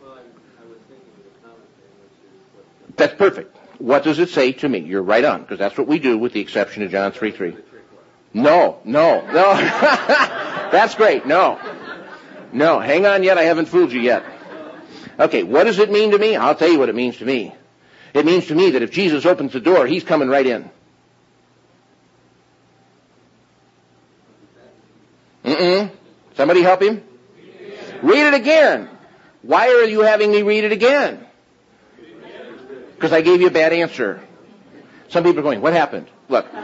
[0.00, 3.56] Well, I, I was thinking of the commentary, which is what the That's perfect.
[3.80, 4.78] What does it say to me?
[4.78, 7.50] You're right on, because that's what we do with the exception of John 3 3.
[7.50, 8.04] the trick was.
[8.34, 9.32] No, no, no.
[10.70, 11.26] that's great.
[11.26, 11.58] No.
[12.52, 13.38] No, hang on yet.
[13.38, 14.24] I haven't fooled you yet.
[15.18, 16.36] Okay, what does it mean to me?
[16.36, 17.54] I'll tell you what it means to me.
[18.14, 20.70] It means to me that if Jesus opens the door, he's coming right in.
[25.44, 25.90] Mm-mm.
[26.36, 27.02] Somebody help him?
[28.02, 28.88] Read it again.
[29.42, 31.24] Why are you having me read it again?
[32.94, 34.20] Because I gave you a bad answer.
[35.08, 36.08] Some people are going, what happened?
[36.28, 36.46] Look.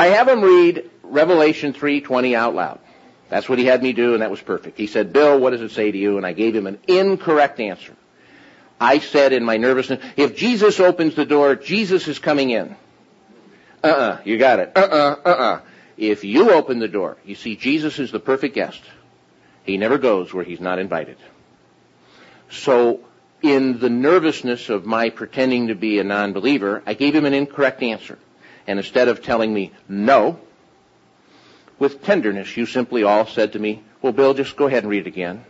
[0.00, 2.80] I have him read Revelation 3:20 out loud.
[3.30, 4.76] That's what he had me do, and that was perfect.
[4.76, 6.16] He said, Bill, what does it say to you?
[6.16, 7.94] And I gave him an incorrect answer.
[8.80, 12.74] I said in my nervousness, if Jesus opens the door, Jesus is coming in.
[13.84, 14.72] Uh-uh, you got it.
[14.74, 15.60] Uh-uh, uh-uh.
[15.96, 18.82] If you open the door, you see, Jesus is the perfect guest.
[19.62, 21.18] He never goes where he's not invited.
[22.50, 23.00] So,
[23.42, 27.82] in the nervousness of my pretending to be a non-believer, I gave him an incorrect
[27.82, 28.18] answer.
[28.66, 30.40] And instead of telling me no,
[31.80, 35.06] with tenderness, you simply all said to me, well, Bill, just go ahead and read
[35.06, 35.44] it again.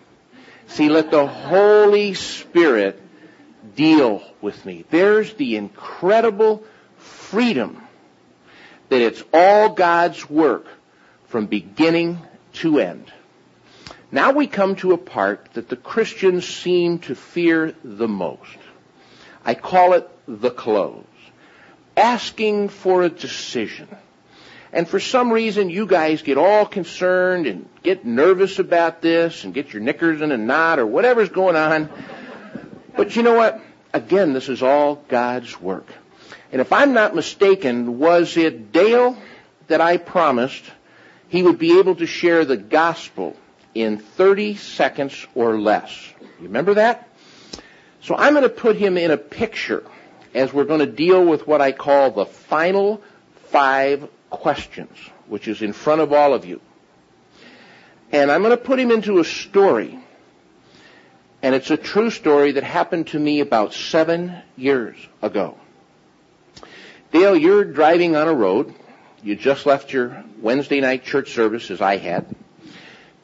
[0.69, 2.99] See, let the Holy Spirit
[3.75, 4.85] deal with me.
[4.89, 6.65] There's the incredible
[6.97, 7.83] freedom
[8.89, 10.67] that it's all God's work
[11.27, 12.19] from beginning
[12.55, 13.13] to end.
[14.13, 18.59] Now we come to a part that the Christians seem to fear the most.
[19.45, 21.05] I call it the close.
[21.97, 23.89] Asking for a decision.
[24.73, 29.53] And for some reason, you guys get all concerned and get nervous about this and
[29.53, 31.91] get your knickers in a knot or whatever's going on.
[32.97, 33.61] But you know what?
[33.93, 35.87] Again, this is all God's work.
[36.53, 39.17] And if I'm not mistaken, was it Dale
[39.67, 40.65] that I promised
[41.29, 43.37] he would be able to share the gospel
[43.75, 46.13] in 30 seconds or less?
[46.21, 47.09] You remember that?
[48.03, 49.85] So I'm going to put him in a picture
[50.33, 53.03] as we're going to deal with what I call the final
[53.49, 56.61] five questions, which is in front of all of you.
[58.13, 59.99] And I'm going to put him into a story.
[61.43, 65.57] And it's a true story that happened to me about seven years ago.
[67.13, 68.75] Dale, you're driving on a road.
[69.23, 72.35] You just left your Wednesday night church service, as I had.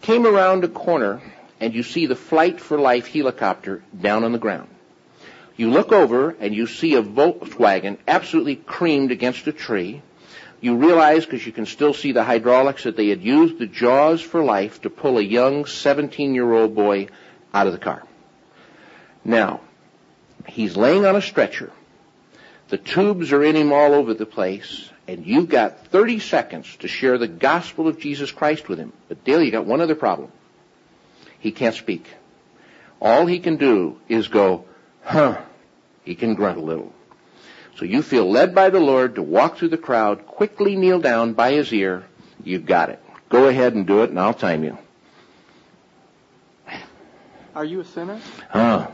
[0.03, 1.21] Came around a corner,
[1.61, 4.69] and you see the Flight for Life helicopter down on the ground.
[5.57, 10.03] You look over, and you see a Volkswagen absolutely creamed against a tree.
[10.61, 14.21] You realize, because you can still see the hydraulics, that they had used the jaws
[14.23, 17.09] for life to pull a young 17-year-old boy
[17.53, 18.03] out of the car.
[19.25, 19.61] Now,
[20.47, 21.73] he's laying on a stretcher.
[22.69, 26.89] The tubes are in him all over the place, and you've got 30 seconds to
[26.89, 28.93] share the gospel of Jesus Christ with him.
[29.09, 30.33] But Dale, you got one other problem.
[31.39, 32.07] He can't speak.
[33.01, 34.65] All he can do is go,
[35.05, 35.41] huh.
[36.05, 36.93] He can grunt a little.
[37.79, 41.35] So you feel led by the Lord to walk through the crowd, quickly kneel down
[41.35, 42.05] by his ear.
[42.43, 43.03] You've got it.
[43.29, 44.79] Go ahead and do it, and I'll time you.
[47.55, 48.21] Are you a sinner?
[48.51, 48.89] Huh.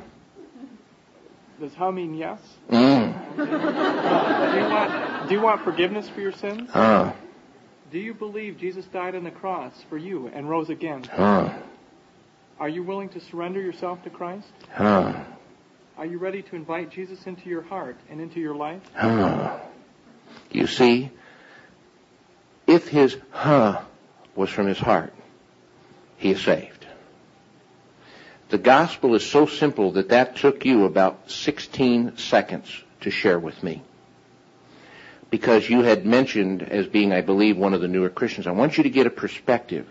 [1.60, 2.40] Does how mean yes?
[2.70, 3.36] Mm.
[3.36, 6.70] Do you want Do you want forgiveness for your sins?
[6.72, 7.12] Huh.
[7.90, 11.04] Do you believe Jesus died on the cross for you and rose again?
[11.04, 11.52] Huh.
[12.58, 14.48] Are you willing to surrender yourself to Christ?
[14.70, 15.24] Huh.
[15.98, 18.80] Are you ready to invite Jesus into your heart and into your life?
[18.94, 19.58] Huh.
[20.50, 21.10] You see,
[22.66, 23.80] if his huh
[24.34, 25.12] was from his heart,
[26.16, 26.86] he is saved.
[28.48, 33.62] The gospel is so simple that that took you about 16 seconds to share with
[33.62, 33.82] me.
[35.30, 38.46] because you had mentioned as being, I believe, one of the newer Christians.
[38.46, 39.86] I want you to get a perspective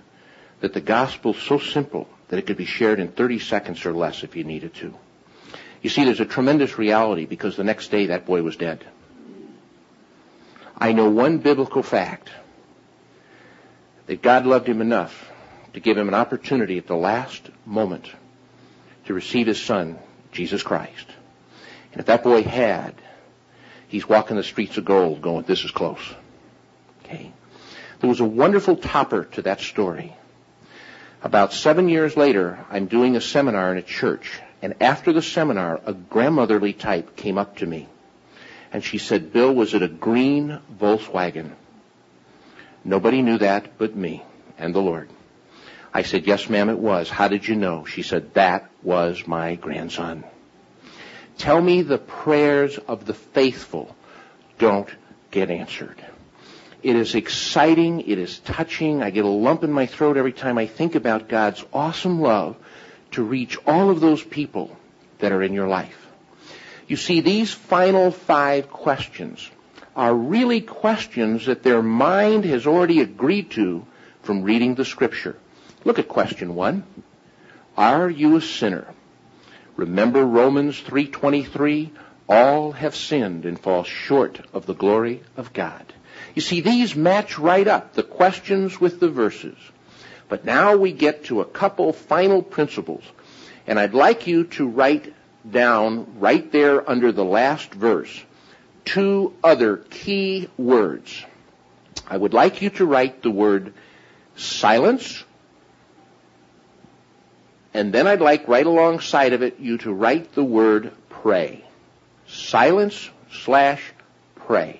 [0.60, 3.92] that the gospel is so simple that it could be shared in 30 seconds or
[3.94, 4.94] less if you needed to.
[5.82, 8.86] You see, there's a tremendous reality because the next day that boy was dead.
[10.78, 12.30] I know one biblical fact
[14.08, 15.32] that God loved him enough
[15.74, 18.10] to give him an opportunity at the last moment
[19.06, 19.98] to receive his son,
[20.32, 21.08] Jesus Christ.
[21.92, 22.96] And if that boy had,
[23.88, 26.02] he's walking the streets of gold going, this is close.
[27.04, 27.32] Okay.
[28.00, 30.16] There was a wonderful topper to that story.
[31.24, 35.82] About seven years later, I'm doing a seminar in a church, and after the seminar,
[35.86, 37.88] a grandmotherly type came up to me,
[38.72, 41.52] and she said, Bill, was it a green Volkswagen?
[42.84, 44.24] Nobody knew that but me
[44.58, 45.10] and the Lord.
[45.94, 47.10] I said, yes, ma'am, it was.
[47.10, 47.86] How did you know?
[47.86, 50.24] She said, that was my grandson.
[51.38, 53.96] Tell me the prayers of the faithful
[54.58, 54.90] don't
[55.32, 55.98] get answered.
[56.84, 58.02] It is exciting.
[58.02, 59.04] It is touching.
[59.04, 62.56] I get a lump in my throat every time I think about God's awesome love
[63.12, 64.76] to reach all of those people
[65.20, 66.08] that are in your life.
[66.88, 69.50] You see, these final five questions
[69.96, 73.86] are really questions that their mind has already agreed to
[74.24, 75.38] from reading the scripture.
[75.84, 76.84] Look at question one.
[77.78, 78.88] Are you a sinner?
[79.76, 81.90] Remember Romans 3.23?
[82.28, 85.94] All have sinned and fall short of the glory of God.
[86.36, 89.58] You see, these match right up, the questions with the verses.
[90.32, 93.04] But now we get to a couple final principles.
[93.68, 95.14] And I'd like you to write
[95.50, 98.24] down right there under the last verse
[98.86, 101.26] two other key words.
[102.08, 103.74] I would like you to write the word
[104.38, 105.22] silence
[107.74, 111.66] and then I'd like right alongside of it you to write the word pray.
[112.28, 113.84] Silence slash
[114.36, 114.80] pray.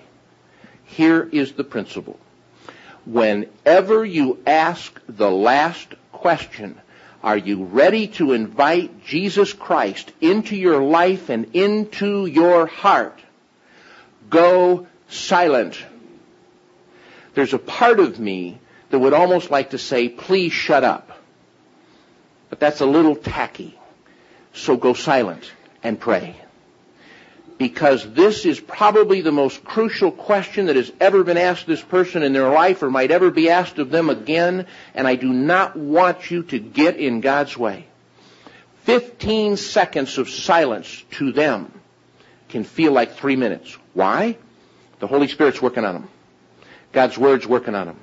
[0.86, 2.18] Here is the principle.
[3.06, 6.80] Whenever you ask the last question,
[7.24, 13.20] are you ready to invite Jesus Christ into your life and into your heart?
[14.30, 15.84] Go silent.
[17.34, 21.12] There's a part of me that would almost like to say, please shut up.
[22.50, 23.80] But that's a little tacky.
[24.54, 25.52] So go silent
[25.84, 26.36] and pray.
[27.62, 32.24] Because this is probably the most crucial question that has ever been asked this person
[32.24, 35.76] in their life or might ever be asked of them again, and I do not
[35.76, 37.86] want you to get in God's way.
[38.86, 41.72] 15 seconds of silence to them
[42.50, 43.78] can feel like three minutes.
[43.94, 44.38] Why?
[44.98, 46.10] The Holy Spirit's working on them.
[46.94, 48.00] God's Word's working on them.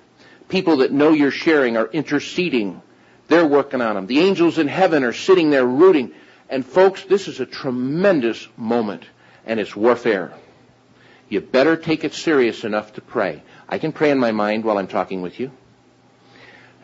[0.48, 2.80] People that know you're sharing are interceding
[3.28, 4.06] they're working on them.
[4.06, 6.12] The angels in heaven are sitting there rooting.
[6.48, 9.04] And folks, this is a tremendous moment,
[9.48, 10.32] and it's warfare.
[11.28, 13.42] You better take it serious enough to pray.
[13.68, 15.50] I can pray in my mind while I'm talking with you.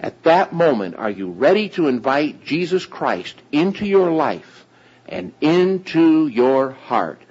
[0.00, 4.66] At that moment, are you ready to invite Jesus Christ into your life
[5.06, 7.22] and into your heart?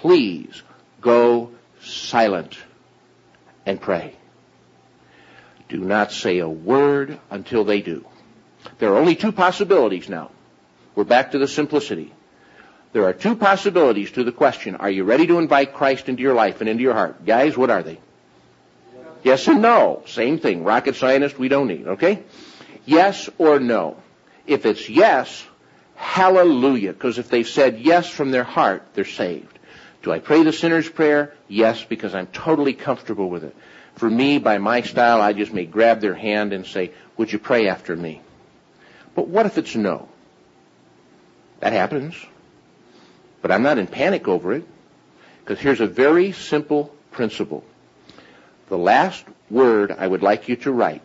[0.00, 0.62] Please
[1.00, 1.50] go
[1.82, 2.56] silent
[3.64, 4.16] and pray.
[5.68, 8.04] Do not say a word until they do.
[8.78, 10.30] There are only two possibilities now.
[10.94, 12.12] We're back to the simplicity.
[12.92, 16.34] There are two possibilities to the question, are you ready to invite Christ into your
[16.34, 17.24] life and into your heart?
[17.24, 17.98] Guys, what are they?
[19.22, 20.02] Yes and no.
[20.06, 20.64] Same thing.
[20.64, 22.22] Rocket scientist, we don't need, okay?
[22.84, 23.96] Yes or no.
[24.46, 25.46] If it's yes,
[25.94, 26.92] hallelujah.
[26.92, 29.58] Because if they've said yes from their heart, they're saved.
[30.02, 31.32] Do I pray the sinner's prayer?
[31.48, 33.56] Yes, because I'm totally comfortable with it.
[33.94, 37.38] For me, by my style, I just may grab their hand and say, would you
[37.38, 38.20] pray after me?
[39.14, 40.08] But what if it's no?
[41.60, 42.16] That happens.
[43.42, 44.64] But I'm not in panic over it.
[45.40, 47.64] Because here's a very simple principle.
[48.68, 51.02] The last word I would like you to write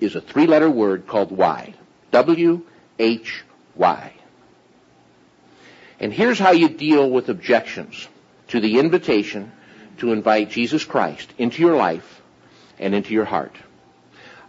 [0.00, 1.74] is a three letter word called why.
[2.12, 2.62] W
[2.98, 3.44] H
[3.74, 4.12] Y.
[5.98, 8.08] And here's how you deal with objections
[8.48, 9.52] to the invitation
[9.98, 12.22] to invite Jesus Christ into your life
[12.78, 13.54] and into your heart.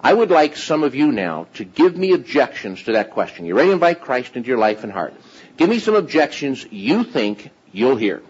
[0.03, 3.45] I would like some of you now to give me objections to that question.
[3.45, 5.14] You ready to invite Christ into your life and heart?
[5.57, 8.23] Give me some objections you think you'll hear.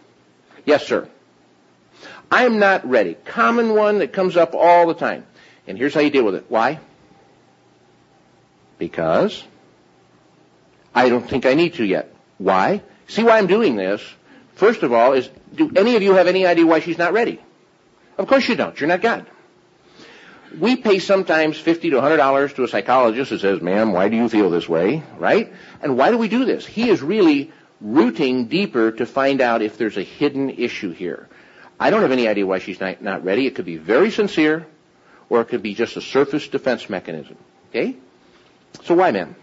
[0.65, 1.07] Yes, sir.
[2.29, 3.13] I'm not ready.
[3.13, 5.25] Common one that comes up all the time.
[5.65, 6.45] And here's how you deal with it.
[6.49, 6.79] Why?
[8.77, 9.41] Because
[10.93, 12.13] I don't think I need to yet.
[12.37, 12.81] Why?
[13.07, 14.01] See why I'm doing this?
[14.55, 17.41] First of all, is do any of you have any idea why she's not ready?
[18.17, 18.77] Of course you don't.
[18.79, 19.25] You're not God
[20.59, 24.17] we pay sometimes fifty to hundred dollars to a psychologist who says, "Ma'am, why do
[24.17, 25.53] you feel this way?" Right?
[25.81, 26.65] And why do we do this?
[26.65, 31.27] He is really rooting deeper to find out if there's a hidden issue here.
[31.79, 33.47] I don't have any idea why she's not, not ready.
[33.47, 34.67] It could be very sincere,
[35.29, 37.37] or it could be just a surface defense mechanism.
[37.69, 37.95] Okay?
[38.83, 39.35] So why men?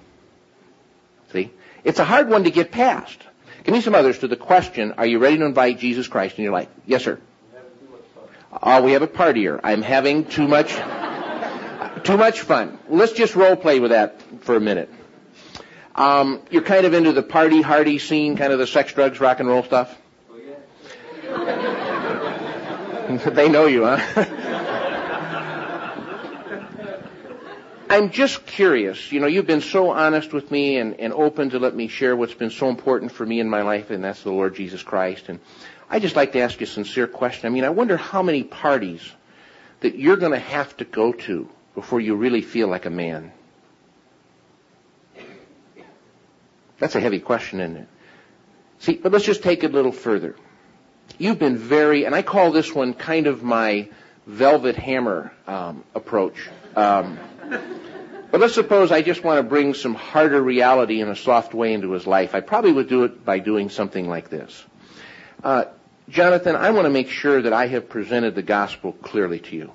[1.32, 1.51] See?
[1.82, 3.18] It's a hard one to get past.
[3.64, 6.44] Give me some others to the question, are you ready to invite Jesus Christ in
[6.44, 6.68] your life?
[6.86, 7.18] Yes, sir.
[8.62, 9.60] Oh, we have a partier.
[9.62, 10.72] I'm having too much,
[12.05, 12.78] too much fun.
[12.89, 14.90] Let's just role play with that for a minute.
[15.94, 19.40] Um, you're kind of into the party hardy scene, kind of the sex, drugs, rock
[19.40, 19.97] and roll stuff.
[23.26, 24.24] they know you, huh?
[27.90, 29.12] I'm just curious.
[29.12, 32.16] You know, you've been so honest with me and, and open to let me share
[32.16, 35.28] what's been so important for me in my life, and that's the Lord Jesus Christ.
[35.28, 35.40] And
[35.90, 37.47] I just like to ask you a sincere question.
[37.47, 39.01] I mean, I wonder how many parties
[39.81, 43.32] that you're going to have to go to before you really feel like a man.
[46.78, 47.89] That's a heavy question, isn't it?
[48.81, 50.36] See, but let's just take it a little further.
[51.16, 53.89] You've been very, and I call this one kind of my
[54.27, 56.36] velvet hammer um, approach.
[56.77, 57.19] Um,
[58.31, 61.73] but let's suppose I just want to bring some harder reality in a soft way
[61.73, 62.35] into his life.
[62.35, 64.65] I probably would do it by doing something like this.
[65.43, 65.65] Uh,
[66.09, 69.72] Jonathan, I want to make sure that I have presented the gospel clearly to you.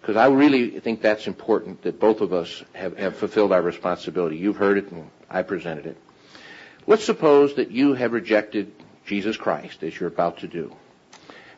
[0.00, 4.36] Because I really think that's important that both of us have, have fulfilled our responsibility.
[4.36, 5.96] You've heard it and I presented it.
[6.86, 8.72] Let's suppose that you have rejected
[9.04, 10.74] Jesus Christ as you're about to do.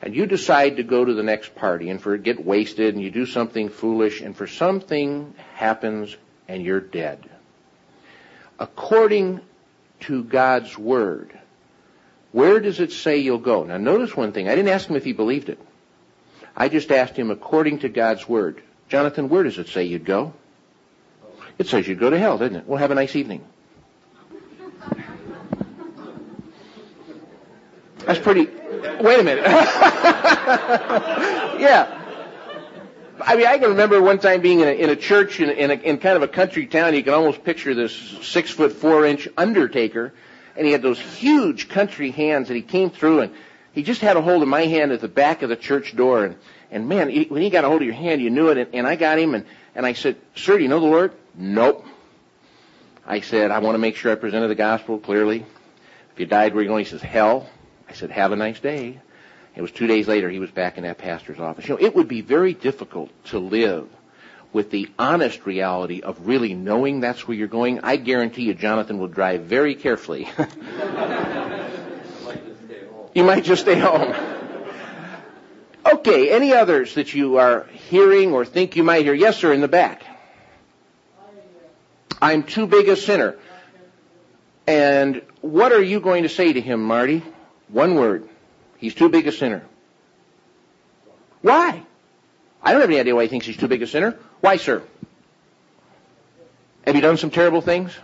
[0.02, 3.10] And you decide to go to the next party and for get wasted and you
[3.10, 6.16] do something foolish and for something happens
[6.48, 7.28] and you're dead.
[8.59, 9.40] According
[10.01, 11.39] to God's word,
[12.32, 13.65] where does it say you'll go?
[13.65, 14.48] Now notice one thing.
[14.48, 15.59] I didn't ask him if he believed it.
[16.57, 18.62] I just asked him according to God's word.
[18.89, 20.32] Jonathan, where does it say you'd go?
[21.59, 22.66] It says you'd go to hell, doesn't it?
[22.66, 23.44] Well, have a nice evening.
[28.07, 28.47] That's pretty.
[29.01, 29.44] Wait a minute.
[31.61, 31.98] yeah.
[33.23, 35.70] I mean, I can remember one time being in a, in a church in, in,
[35.70, 36.94] a, in kind of a country town.
[36.94, 40.15] You can almost picture this six foot four inch undertaker,
[40.61, 43.32] and he had those huge country hands, and he came through, and
[43.73, 46.27] he just had a hold of my hand at the back of the church door,
[46.27, 46.37] and
[46.70, 48.74] and man, he, when he got a hold of your hand, you knew it, and,
[48.74, 51.87] and I got him, and and I said, "Sir, do you know the Lord?" Nope.
[53.07, 55.47] I said, "I want to make sure I presented the gospel clearly."
[56.12, 57.49] If you died where you going, he says, "Hell."
[57.89, 59.01] I said, have a nice day.
[59.57, 61.66] It was two days later he was back in that pastor's office.
[61.66, 63.89] You know, it would be very difficult to live
[64.52, 67.81] with the honest reality of really knowing that's where you're going.
[67.81, 70.28] I guarantee you Jonathan will drive very carefully.
[73.14, 74.14] you might just stay home.
[75.86, 79.14] Okay, any others that you are hearing or think you might hear?
[79.14, 80.05] Yes, sir, in the back.
[82.20, 83.36] I'm too big a sinner.
[84.66, 87.22] And what are you going to say to him, Marty?
[87.68, 88.28] One word.
[88.78, 89.64] He's too big a sinner.
[91.43, 91.82] Why?
[92.62, 94.18] I don't have any idea why he thinks he's too big a sinner.
[94.41, 94.83] Why, sir?
[96.87, 97.97] Have you done some terrible things?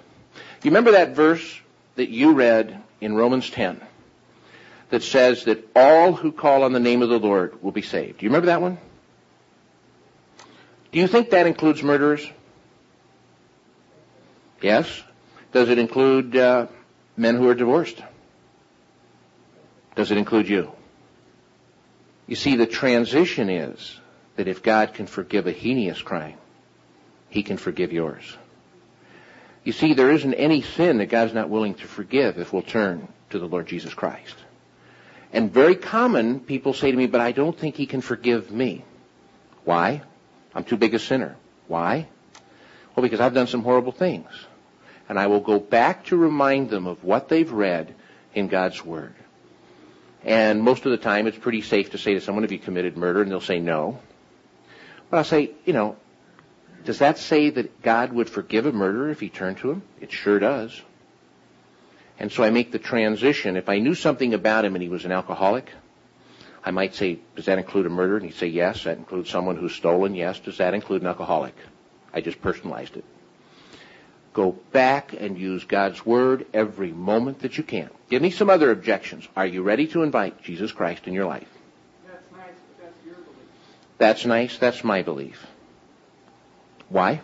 [0.62, 1.60] You remember that verse
[1.96, 3.80] that you read in Romans 10
[4.90, 8.18] that says that all who call on the name of the Lord will be saved.
[8.18, 8.78] Do you remember that one?
[10.92, 12.26] Do you think that includes murderers?
[14.60, 15.02] Yes.
[15.52, 16.66] Does it include uh,
[17.16, 18.02] men who are divorced?
[19.94, 20.72] Does it include you?
[22.26, 23.98] You see, the transition is
[24.36, 26.38] that if God can forgive a heinous crime,
[27.28, 28.36] He can forgive yours.
[29.64, 33.08] You see, there isn't any sin that God's not willing to forgive if we'll turn
[33.30, 34.36] to the Lord Jesus Christ.
[35.32, 38.84] And very common, people say to me, but I don't think He can forgive me.
[39.64, 40.02] Why?
[40.54, 41.36] I'm too big a sinner.
[41.66, 42.06] Why?
[42.94, 44.28] Well, because I've done some horrible things.
[45.08, 47.94] And I will go back to remind them of what they've read
[48.34, 49.14] in God's Word.
[50.24, 52.96] And most of the time it's pretty safe to say to someone, have you committed
[52.96, 53.22] murder?
[53.22, 54.00] And they'll say no.
[55.10, 55.96] But I'll say, you know,
[56.84, 59.82] does that say that God would forgive a murderer if he turned to him?
[60.00, 60.80] It sure does.
[62.18, 63.56] And so I make the transition.
[63.56, 65.70] If I knew something about him and he was an alcoholic,
[66.64, 68.16] I might say, does that include a murderer?
[68.16, 68.84] And he'd say, yes.
[68.84, 70.14] That includes someone who's stolen?
[70.14, 70.40] Yes.
[70.40, 71.54] Does that include an alcoholic?
[72.12, 73.04] I just personalized it.
[74.32, 77.90] Go back and use God's Word every moment that you can.
[78.10, 79.26] Give me some other objections.
[79.34, 81.48] Are you ready to invite Jesus Christ in your life?
[82.06, 83.48] That's nice, but that's your belief.
[83.98, 84.58] That's nice.
[84.58, 85.46] That's my belief.
[86.88, 87.20] Why?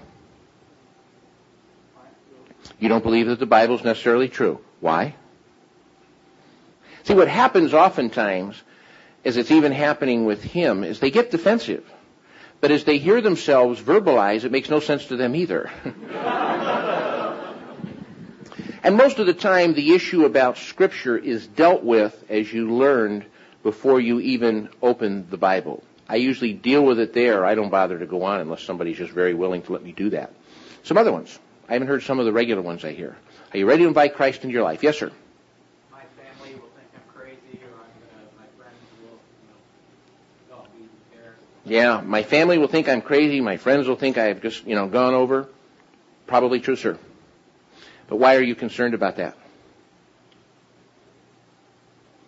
[2.78, 4.60] You don't believe that the Bible is necessarily true.
[4.80, 5.14] Why?
[7.04, 8.60] See, what happens oftentimes,
[9.24, 11.84] as it's even happening with him, is they get defensive.
[12.60, 15.68] But as they hear themselves verbalize, it makes no sense to them either.
[18.84, 23.24] and most of the time, the issue about Scripture is dealt with, as you learned,
[23.64, 25.82] before you even open the Bible.
[26.08, 27.44] I usually deal with it there.
[27.46, 30.10] I don't bother to go on unless somebody's just very willing to let me do
[30.10, 30.32] that.
[30.82, 31.38] Some other ones.
[31.68, 33.16] I haven't heard some of the regular ones I hear.
[33.52, 34.82] Are you ready to invite Christ into your life?
[34.82, 35.10] Yes, sir.
[35.90, 38.28] My family will think I'm crazy, or I'm gonna.
[38.36, 39.18] My friends will,
[40.50, 40.64] you know,
[41.64, 41.72] be.
[41.74, 43.40] Yeah, my family will think I'm crazy.
[43.40, 45.48] My friends will think I've just, you know, gone over.
[46.26, 46.98] Probably true, sir.
[48.08, 49.36] But why are you concerned about that?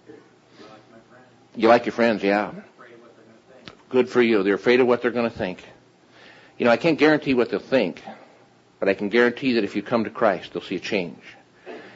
[0.08, 1.26] I like my friends.
[1.56, 2.48] You like your friends, yeah.
[2.48, 3.78] I'm afraid of what they're gonna think.
[3.94, 4.42] Good for you.
[4.42, 5.62] They're afraid of what they're going to think.
[6.58, 8.02] You know, I can't guarantee what they'll think,
[8.80, 11.22] but I can guarantee that if you come to Christ, they'll see a change.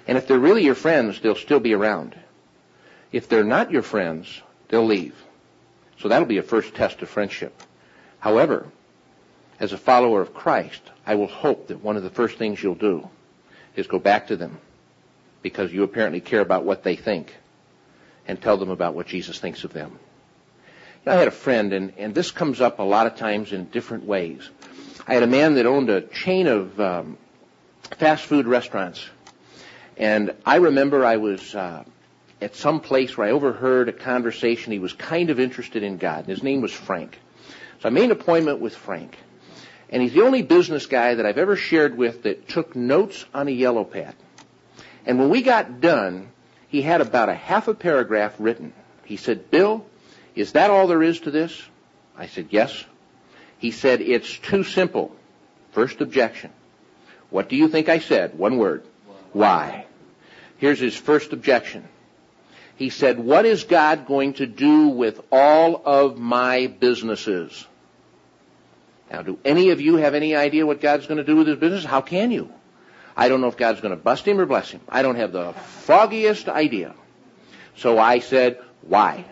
[0.06, 2.14] And if they're really your friends, they'll still be around.
[3.10, 5.16] If they're not your friends, they'll leave.
[5.98, 7.64] So that'll be a first test of friendship.
[8.20, 8.68] However,
[9.58, 12.76] as a follower of Christ, I will hope that one of the first things you'll
[12.76, 13.08] do
[13.74, 14.60] is go back to them
[15.42, 17.34] because you apparently care about what they think
[18.28, 19.98] and tell them about what Jesus thinks of them.
[21.06, 24.04] I had a friend, and, and this comes up a lot of times in different
[24.04, 24.48] ways.
[25.06, 27.16] I had a man that owned a chain of um,
[27.96, 29.08] fast food restaurants.
[29.96, 31.84] And I remember I was uh,
[32.40, 34.72] at some place where I overheard a conversation.
[34.72, 37.18] He was kind of interested in God, and his name was Frank.
[37.80, 39.16] So I made an appointment with Frank.
[39.90, 43.48] And he's the only business guy that I've ever shared with that took notes on
[43.48, 44.14] a yellow pad.
[45.06, 46.28] And when we got done,
[46.68, 48.74] he had about a half a paragraph written.
[49.04, 49.86] He said, Bill,
[50.38, 51.60] is that all there is to this?
[52.16, 52.84] I said, yes.
[53.58, 55.14] He said, it's too simple.
[55.72, 56.50] First objection.
[57.30, 58.38] What do you think I said?
[58.38, 58.84] One word.
[59.32, 59.86] Why?
[60.58, 61.88] Here's his first objection.
[62.76, 67.66] He said, what is God going to do with all of my businesses?
[69.10, 71.58] Now, do any of you have any idea what God's going to do with his
[71.58, 71.84] business?
[71.84, 72.52] How can you?
[73.16, 74.80] I don't know if God's going to bust him or bless him.
[74.88, 76.94] I don't have the foggiest idea.
[77.76, 79.24] So I said, why?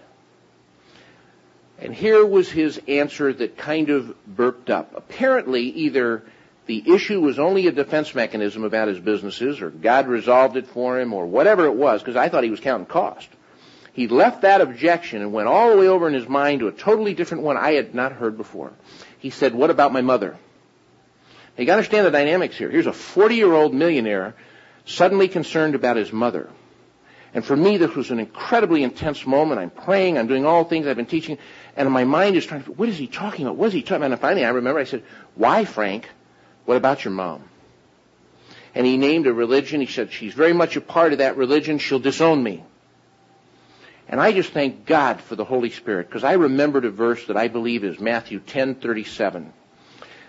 [1.78, 4.94] And here was his answer that kind of burped up.
[4.96, 6.22] Apparently, either
[6.66, 10.98] the issue was only a defense mechanism about his businesses, or God resolved it for
[10.98, 13.28] him, or whatever it was, because I thought he was counting cost.
[13.92, 16.72] He left that objection and went all the way over in his mind to a
[16.72, 18.72] totally different one I had not heard before.
[19.18, 20.30] He said, what about my mother?
[21.56, 22.70] Now, you gotta understand the dynamics here.
[22.70, 24.34] Here's a 40 year old millionaire
[24.84, 26.50] suddenly concerned about his mother.
[27.34, 29.60] And for me, this was an incredibly intense moment.
[29.60, 31.38] I'm praying, I'm doing all the things I've been teaching,
[31.76, 33.56] and my mind is trying to, what is he talking about?
[33.56, 34.12] What is he talking about?
[34.12, 35.02] And finally I remember I said,
[35.34, 36.08] why, Frank?
[36.64, 37.44] What about your mom?
[38.74, 39.80] And he named a religion.
[39.80, 41.78] He said, she's very much a part of that religion.
[41.78, 42.64] She'll disown me.
[44.08, 47.36] And I just thank God for the Holy Spirit, because I remembered a verse that
[47.36, 49.50] I believe is Matthew 10:37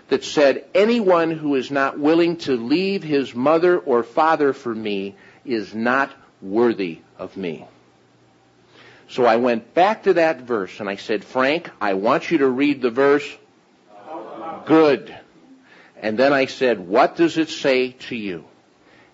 [0.08, 5.14] that said, anyone who is not willing to leave his mother or father for me
[5.44, 7.66] is not worthy of me.
[9.08, 12.48] So I went back to that verse and I said, Frank, I want you to
[12.48, 13.26] read the verse.
[14.66, 15.16] Good.
[15.96, 18.44] And then I said, what does it say to you?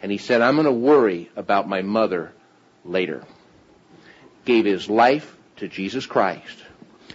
[0.02, 2.32] And he said, I'm going to worry about my mother
[2.84, 3.24] later.
[4.44, 6.58] Gave his life to Jesus Christ.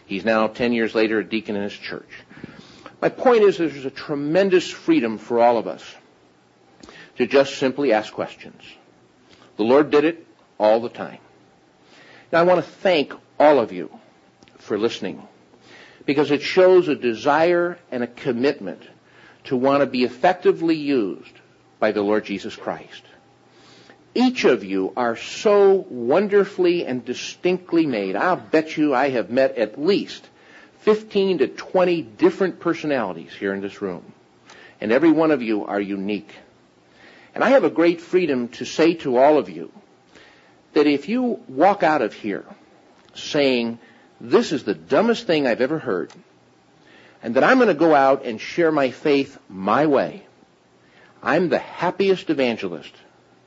[0.05, 2.09] He's now 10 years later a deacon in his church.
[3.01, 5.83] My point is there's a tremendous freedom for all of us
[7.17, 8.61] to just simply ask questions.
[9.59, 10.25] The Lord did it
[10.57, 11.19] all the time.
[12.31, 13.91] Now I want to thank all of you
[14.57, 15.21] for listening
[16.05, 18.81] because it shows a desire and a commitment
[19.43, 21.33] to want to be effectively used
[21.77, 23.03] by the Lord Jesus Christ.
[24.15, 28.15] Each of you are so wonderfully and distinctly made.
[28.15, 30.25] I'll bet you I have met at least
[30.83, 34.13] 15 to 20 different personalities here in this room.
[34.79, 36.33] And every one of you are unique.
[37.35, 39.71] And I have a great freedom to say to all of you
[40.73, 42.45] that if you walk out of here
[43.13, 43.79] saying,
[44.19, 46.11] this is the dumbest thing I've ever heard,
[47.21, 50.25] and that I'm going to go out and share my faith my way,
[51.21, 52.93] I'm the happiest evangelist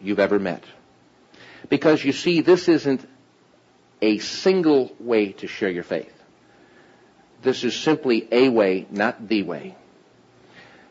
[0.01, 0.65] you've ever met.
[1.69, 3.09] Because you see, this isn't
[4.03, 6.13] a single way to share your faith.
[7.43, 9.77] This is simply a way, not the way.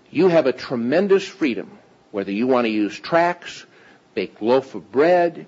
[0.09, 1.77] You have a tremendous freedom,
[2.11, 3.65] whether you want to use tracts,
[4.13, 5.47] bake loaf of bread,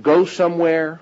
[0.00, 1.00] go somewhere,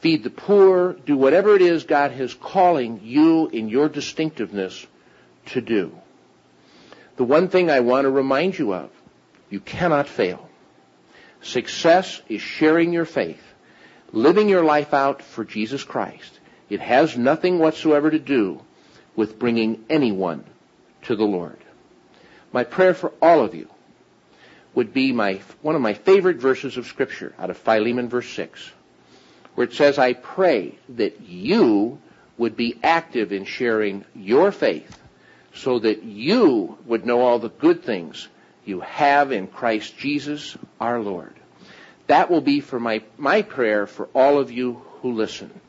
[0.00, 4.86] feed the poor, do whatever it is God is calling you in your distinctiveness
[5.46, 5.98] to do.
[7.16, 8.90] The one thing I want to remind you of,
[9.50, 10.48] you cannot fail.
[11.40, 13.42] Success is sharing your faith,
[14.12, 16.38] living your life out for Jesus Christ.
[16.68, 18.60] It has nothing whatsoever to do
[19.16, 20.44] with bringing anyone
[21.02, 21.58] to the Lord.
[22.52, 23.68] My prayer for all of you
[24.74, 28.70] would be my, one of my favorite verses of scripture out of Philemon verse 6,
[29.54, 31.98] where it says, I pray that you
[32.36, 34.98] would be active in sharing your faith
[35.54, 38.28] so that you would know all the good things
[38.64, 41.34] you have in Christ Jesus our Lord.
[42.06, 45.60] That will be for my, my prayer for all of you who listened.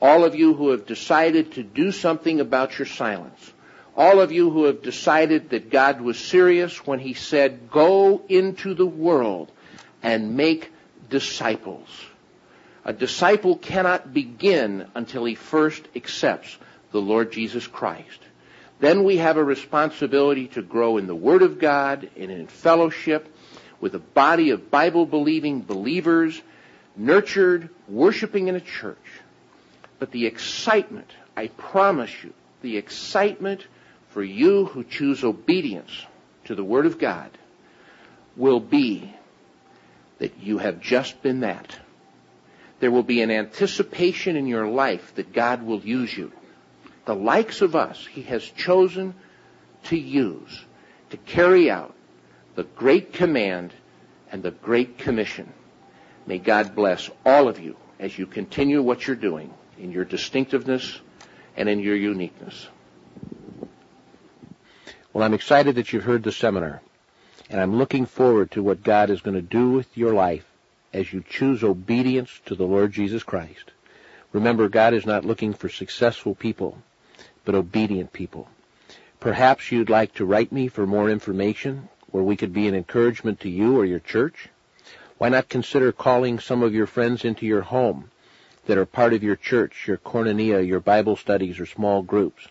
[0.00, 3.52] All of you who have decided to do something about your silence.
[3.96, 8.74] All of you who have decided that God was serious when he said, go into
[8.74, 9.50] the world
[10.02, 10.72] and make
[11.08, 11.88] disciples.
[12.84, 16.56] A disciple cannot begin until he first accepts
[16.92, 18.20] the Lord Jesus Christ.
[18.78, 23.28] Then we have a responsibility to grow in the Word of God and in fellowship
[23.80, 26.40] with a body of Bible believing believers,
[26.96, 28.96] nurtured, worshiping in a church.
[29.98, 33.66] But the excitement, I promise you, the excitement
[34.10, 36.04] for you who choose obedience
[36.44, 37.30] to the Word of God
[38.36, 39.14] will be
[40.18, 41.76] that you have just been that.
[42.80, 46.32] There will be an anticipation in your life that God will use you.
[47.04, 49.14] The likes of us, He has chosen
[49.84, 50.64] to use
[51.10, 51.94] to carry out
[52.54, 53.72] the great command
[54.30, 55.52] and the great commission.
[56.26, 61.00] May God bless all of you as you continue what you're doing in your distinctiveness
[61.56, 62.68] and in your uniqueness.
[65.12, 66.82] Well, I'm excited that you've heard the seminar,
[67.48, 70.46] and I'm looking forward to what God is going to do with your life
[70.92, 73.72] as you choose obedience to the Lord Jesus Christ.
[74.32, 76.78] Remember, God is not looking for successful people,
[77.44, 78.46] but obedient people.
[79.18, 83.40] Perhaps you'd like to write me for more information where we could be an encouragement
[83.40, 84.48] to you or your church.
[85.18, 88.12] Why not consider calling some of your friends into your home
[88.66, 92.46] that are part of your church, your koinonia, your Bible studies, or small groups?